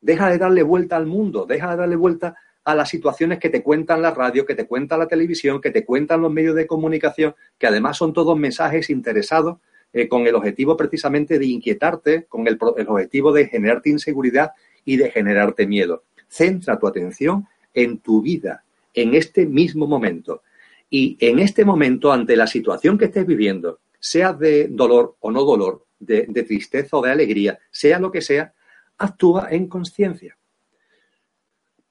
[0.00, 2.36] Deja de darle vuelta al mundo, deja de darle vuelta
[2.66, 5.84] a las situaciones que te cuentan la radio, que te cuentan la televisión, que te
[5.84, 9.58] cuentan los medios de comunicación, que además son todos mensajes interesados
[9.92, 14.50] eh, con el objetivo precisamente de inquietarte, con el, el objetivo de generarte inseguridad
[14.84, 16.02] y de generarte miedo.
[16.28, 20.42] Centra tu atención en tu vida, en este mismo momento.
[20.90, 25.44] Y en este momento, ante la situación que estés viviendo, sea de dolor o no
[25.44, 28.52] dolor, de, tristeza o de alegría, sea lo que sea,
[28.98, 30.36] actúa en conciencia.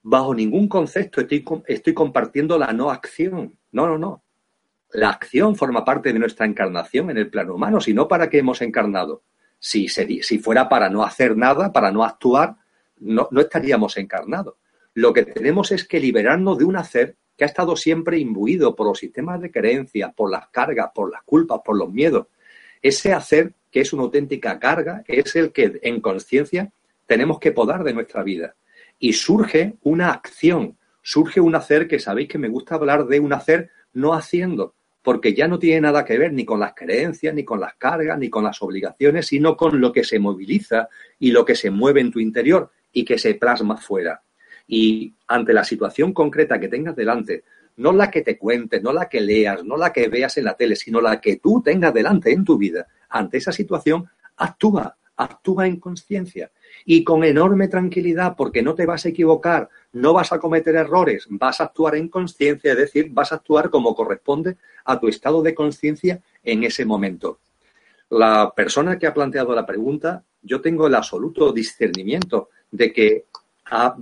[0.08, 3.58] Bajo ningún concepto estoy, estoy compartiendo la no acción.
[3.72, 4.24] No, no, no.
[4.92, 8.38] La acción forma parte de nuestra encarnación en el plano humano, si no, ¿para qué
[8.38, 9.24] hemos encarnado?
[9.58, 12.56] Si, si fuera para no hacer nada, para no actuar,
[13.00, 14.58] no, no estaríamos encarnados.
[14.94, 18.86] Lo que tenemos es que liberarnos de un hacer que ha estado siempre imbuido por
[18.86, 22.28] los sistemas de creencias, por las cargas, por las culpas, por los miedos.
[22.80, 26.72] Ese hacer, que es una auténtica carga, es el que en conciencia
[27.08, 28.56] tenemos que podar de nuestra vida.
[29.00, 33.34] Y surge una acción, surge un hacer que sabéis que me gusta hablar de un
[33.34, 37.44] hacer no haciendo, porque ya no tiene nada que ver ni con las creencias, ni
[37.44, 40.90] con las cargas, ni con las obligaciones, sino con lo que se moviliza
[41.20, 44.22] y lo que se mueve en tu interior y que se plasma fuera.
[44.68, 47.44] Y ante la situación concreta que tengas delante,
[47.78, 50.56] no la que te cuentes, no la que leas, no la que veas en la
[50.56, 55.68] tele, sino la que tú tengas delante en tu vida, ante esa situación, actúa, actúa
[55.68, 56.50] en conciencia
[56.84, 61.26] y con enorme tranquilidad porque no te vas a equivocar, no vas a cometer errores,
[61.30, 65.42] vas a actuar en conciencia, es decir, vas a actuar como corresponde a tu estado
[65.42, 67.40] de conciencia en ese momento.
[68.10, 73.26] La persona que ha planteado la pregunta, yo tengo el absoluto discernimiento de que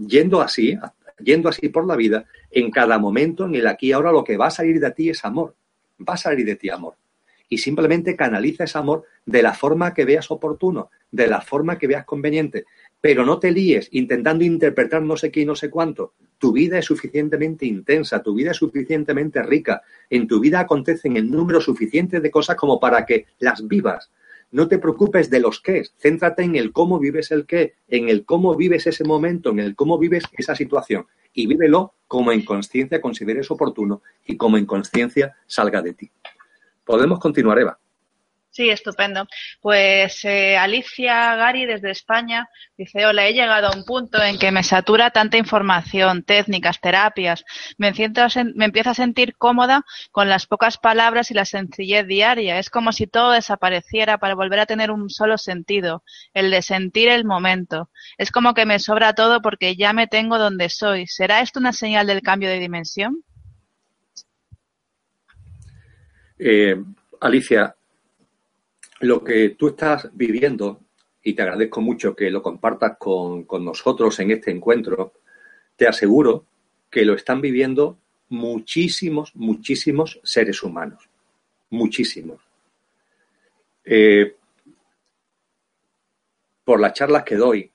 [0.08, 0.78] yendo así,
[1.20, 4.38] yendo así por la vida, en cada momento, en el aquí y ahora, lo que
[4.38, 5.56] va a salir de ti es amor.
[6.00, 6.96] Va a salir de ti amor
[7.50, 11.88] y simplemente canaliza ese amor de la forma que veas oportuno, de la forma que
[11.88, 12.66] veas conveniente.
[13.00, 16.14] Pero no te líes intentando interpretar no sé qué y no sé cuánto.
[16.38, 19.82] Tu vida es suficientemente intensa, tu vida es suficientemente rica.
[20.10, 24.12] En tu vida acontecen el número suficiente de cosas como para que las vivas.
[24.52, 28.24] No te preocupes de los qué, céntrate en el cómo vives el qué, en el
[28.24, 31.08] cómo vives ese momento, en el cómo vives esa situación.
[31.36, 36.12] y vívelo como en conciencia consideres oportuno y como en conciencia salga de ti.
[36.86, 37.78] Podemos continuar, Eva.
[38.54, 39.26] Sí, estupendo.
[39.62, 44.52] Pues eh, Alicia Gari desde España dice, hola, he llegado a un punto en que
[44.52, 47.44] me satura tanta información, técnicas, terapias.
[47.80, 48.22] Me, siento,
[48.54, 52.60] me empiezo a sentir cómoda con las pocas palabras y la sencillez diaria.
[52.60, 56.04] Es como si todo desapareciera para volver a tener un solo sentido,
[56.36, 57.90] el de sentir el momento.
[58.20, 61.08] Es como que me sobra todo porque ya me tengo donde soy.
[61.08, 63.24] ¿Será esto una señal del cambio de dimensión?
[66.46, 66.76] Eh,
[67.22, 67.74] Alicia,
[69.00, 70.82] lo que tú estás viviendo,
[71.24, 75.14] y te agradezco mucho que lo compartas con, nosotros en este encuentro,
[75.78, 76.46] te aseguro
[76.90, 81.10] que lo están viviendo muchísimos, muchísimos seres humanos.
[81.70, 82.42] Muchísimos.
[83.86, 84.36] Eh,
[86.66, 87.72] por las charlas que doy,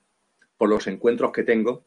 [0.59, 1.85] por los encuentros que tengo,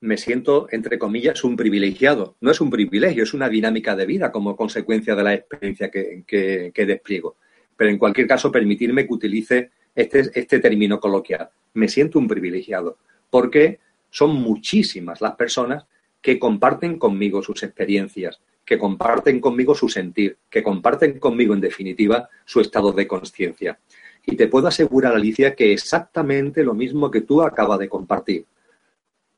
[0.00, 2.36] me siento, entre comillas, un privilegiado.
[2.40, 6.72] No es un privilegio, es una dinámica de vida como consecuencia de la experiencia que
[6.74, 7.36] despliego
[7.80, 11.48] pero en cualquier caso permitirme que utilice este, este término coloquial.
[11.72, 12.98] Me siento un privilegiado
[13.30, 13.78] porque
[14.10, 15.86] son muchísimas las personas
[16.20, 22.28] que comparten conmigo sus experiencias, que comparten conmigo su sentir, que comparten conmigo, en definitiva,
[22.44, 23.78] su estado de conciencia.
[24.26, 28.44] Y te puedo asegurar, Alicia, que exactamente lo mismo que tú acabas de compartir.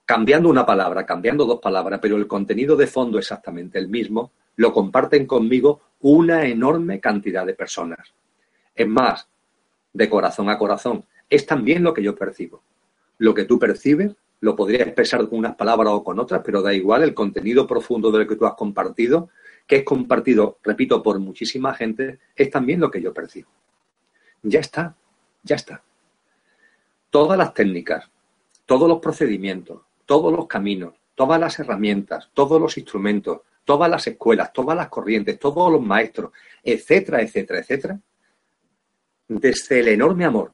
[0.05, 4.73] Cambiando una palabra, cambiando dos palabras, pero el contenido de fondo exactamente el mismo, lo
[4.73, 8.13] comparten conmigo una enorme cantidad de personas.
[8.75, 9.29] Es más,
[9.93, 12.63] de corazón a corazón, es también lo que yo percibo.
[13.19, 16.75] Lo que tú percibes lo podría expresar con unas palabras o con otras, pero da
[16.75, 19.29] igual el contenido profundo de lo que tú has compartido,
[19.67, 23.49] que es compartido, repito, por muchísima gente, es también lo que yo percibo.
[24.43, 24.97] Ya está,
[25.45, 25.83] ya está.
[27.11, 28.11] Todas las técnicas,
[28.67, 34.53] todos los procedimientos, todos los caminos, todas las herramientas, todos los instrumentos, todas las escuelas,
[34.53, 36.33] todas las corrientes, todos los maestros,
[36.63, 38.01] etcétera, etcétera, etcétera,
[39.29, 40.53] desde el enorme amor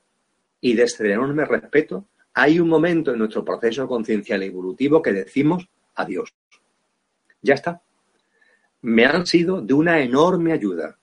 [0.60, 5.68] y desde el enorme respeto, hay un momento en nuestro proceso conciencial evolutivo que decimos
[5.94, 6.34] adiós.
[7.42, 7.82] Ya está.
[8.82, 10.98] Me han sido de una enorme ayuda.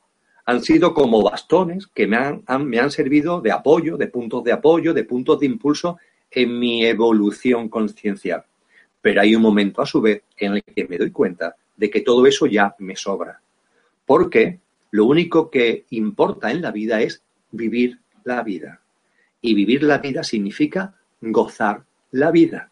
[0.46, 4.54] Han sido como bastones que me han, me han servido de apoyo, de puntos de
[4.54, 5.98] apoyo, de puntos de impulso
[6.36, 8.44] en mi evolución conciencial.
[9.02, 12.02] Pero hay un momento a su vez en el que me doy cuenta de que
[12.02, 13.42] todo eso ya me sobra.
[14.06, 14.60] Porque
[14.92, 18.82] lo único que importa en la vida es vivir la vida.
[19.42, 22.72] Y vivir la vida significa gozar la vida.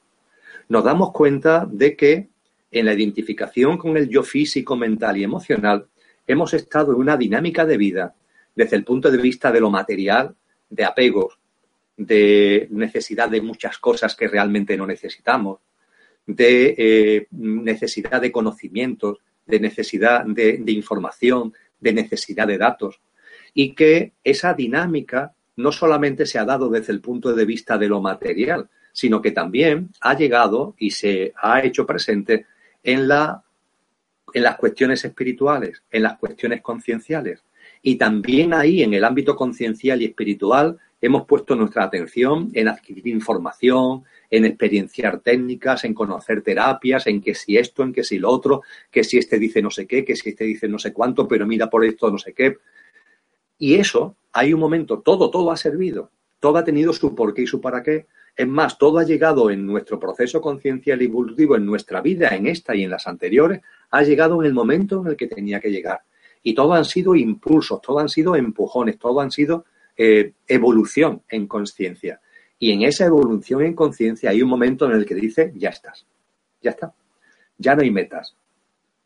[0.70, 2.30] Nos damos cuenta de que
[2.72, 5.88] en la identificación con el yo físico, mental y emocional,
[6.26, 8.16] hemos estado en una dinámica de vida
[8.55, 10.36] desde el punto de vista de lo material,
[10.70, 11.38] de apegos,
[11.98, 15.60] de necesidad de muchas cosas que realmente no necesitamos,
[16.26, 23.02] de eh, necesidad de conocimientos, de necesidad de información, de necesidad de datos
[23.54, 27.88] y que esa dinámica no solamente se ha dado desde el punto de vista de
[27.88, 32.48] lo material, sino que también ha llegado y se ha hecho presente
[32.84, 33.44] en, la,
[34.34, 37.44] en las cuestiones espirituales, en las cuestiones concienciales.
[37.82, 43.10] Y también ahí, en el ámbito conciencial y espiritual, hemos puesto nuestra atención en adquirir
[43.10, 48.30] información, en experienciar técnicas, en conocer terapias, en que si esto, en que si lo
[48.30, 51.28] otro, que si este dice no sé qué, que si este dice no sé cuánto,
[51.28, 52.56] pero mira por esto no sé qué.
[53.58, 57.47] Y eso, hay un momento, todo, todo ha servido, todo ha tenido su porqué y
[57.47, 58.08] su para qué.
[58.34, 62.47] Es más, todo ha llegado en nuestro proceso conciencial y evolutivo, en nuestra vida, en
[62.47, 63.60] esta y en las anteriores,
[63.91, 65.99] ha llegado en el momento en el que tenía que llegar.
[66.43, 69.66] Y todo han sido impulsos, todo han sido empujones, todo han sido
[69.98, 72.20] eh, evolución en conciencia.
[72.60, 76.06] Y en esa evolución en conciencia hay un momento en el que dice, ya estás,
[76.62, 76.94] ya está.
[77.58, 78.36] Ya no hay metas,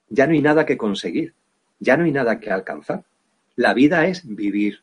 [0.09, 1.33] ya no hay nada que conseguir,
[1.79, 3.03] ya no hay nada que alcanzar.
[3.55, 4.79] La vida es vivir.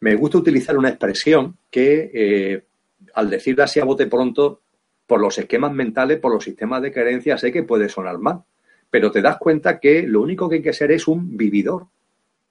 [0.00, 2.64] Me gusta utilizar una expresión que, eh,
[3.14, 4.62] al decirla así a bote pronto,
[5.06, 8.44] por los esquemas mentales, por los sistemas de creencias, sé que puede sonar mal,
[8.90, 11.88] pero te das cuenta que lo único que hay que ser es un vividor,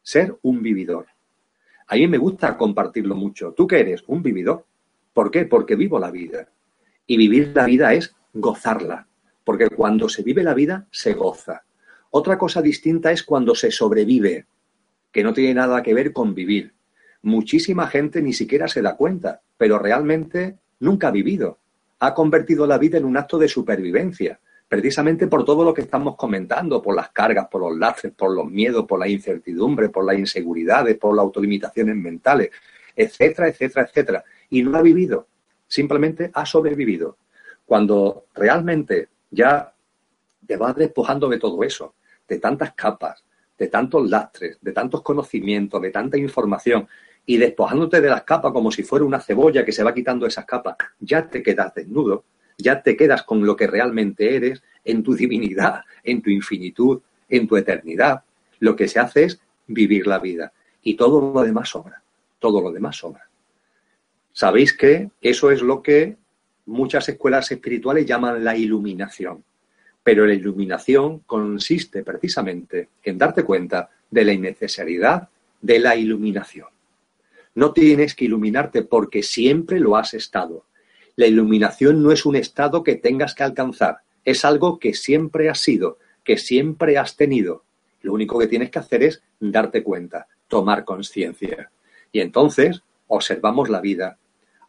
[0.02, 1.08] ser un vividor.
[1.92, 3.52] A mí me gusta compartirlo mucho.
[3.54, 4.04] ¿Tú qué eres?
[4.06, 4.64] Un vividor.
[5.12, 5.46] ¿Por qué?
[5.46, 6.48] Porque vivo la vida.
[7.08, 9.08] Y vivir la vida es gozarla,
[9.44, 11.64] porque cuando se vive la vida, se goza.
[12.12, 14.46] Otra cosa distinta es cuando se sobrevive
[15.12, 16.74] que no tiene nada que ver con vivir.
[17.24, 21.58] Muchísima gente ni siquiera se da cuenta, pero realmente nunca ha vivido.
[21.98, 24.40] Ha convertido la vida en un acto de supervivencia,
[24.70, 28.46] precisamente por todo lo que estamos comentando, por las cargas, por los laces, por los
[28.46, 32.52] miedos, por la incertidumbre, por las inseguridades, por las autolimitaciones mentales,
[32.96, 34.24] etcétera, etcétera, etcétera.
[34.52, 35.28] Y no ha vivido,
[35.68, 37.18] simplemente ha sobrevivido.
[37.66, 39.74] Cuando realmente ya
[40.46, 41.96] te vas despojando de todo eso,
[42.28, 43.24] de tantas capas,
[43.58, 46.88] de tantos lastres, de tantos conocimientos, de tanta información,
[47.26, 50.46] y despojándote de las capas como si fuera una cebolla que se va quitando esas
[50.46, 52.24] capas, ya te quedas desnudo,
[52.60, 57.48] ya te quedas con lo que realmente eres, en tu divinidad, en tu infinitud, en
[57.48, 58.24] tu eternidad.
[58.60, 60.52] Lo que se hace es vivir la vida.
[60.84, 62.04] Y todo lo demás sobra.
[62.38, 63.28] Todo lo demás sobra.
[64.34, 66.18] Sabéis que eso es lo que
[66.66, 69.44] muchas escuelas espirituales llaman la iluminación.
[70.04, 75.30] Pero la iluminación consiste precisamente en darte cuenta de la innecesariedad
[75.62, 76.68] de la iluminación.
[77.56, 80.66] No tienes que iluminarte porque siempre lo has estado.
[81.20, 85.60] La iluminación no es un estado que tengas que alcanzar, es algo que siempre has
[85.60, 87.66] sido, que siempre has tenido.
[88.00, 91.72] Lo único que tienes que hacer es darte cuenta, tomar conciencia.
[92.14, 94.18] Y entonces observamos la vida,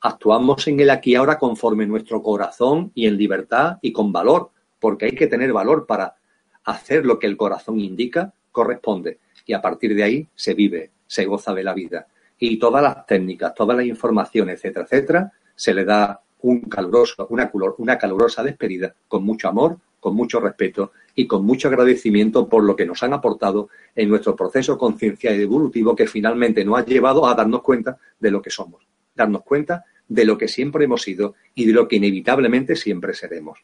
[0.01, 4.51] actuamos en el aquí y ahora conforme nuestro corazón y en libertad y con valor,
[4.81, 6.17] porque hay que tener valor para
[6.65, 9.21] hacer lo que el corazón indica, corresponde.
[9.47, 12.09] Y a partir de ahí se vive, se goza de la vida.
[12.41, 17.51] Y todas las técnicas, toda la información, etcétera, etcétera, se le da un caluroso, una,
[17.79, 22.75] una calurosa despedida con mucho amor, con mucho respeto y con mucho agradecimiento por lo
[22.75, 27.27] que nos han aportado en nuestro proceso conciencia y evolutivo que finalmente nos ha llevado
[27.27, 31.35] a darnos cuenta de lo que somos, darnos cuenta de lo que siempre hemos sido
[31.55, 33.61] y de lo que inevitablemente siempre seremos.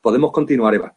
[0.00, 0.94] Podemos continuar, Eva.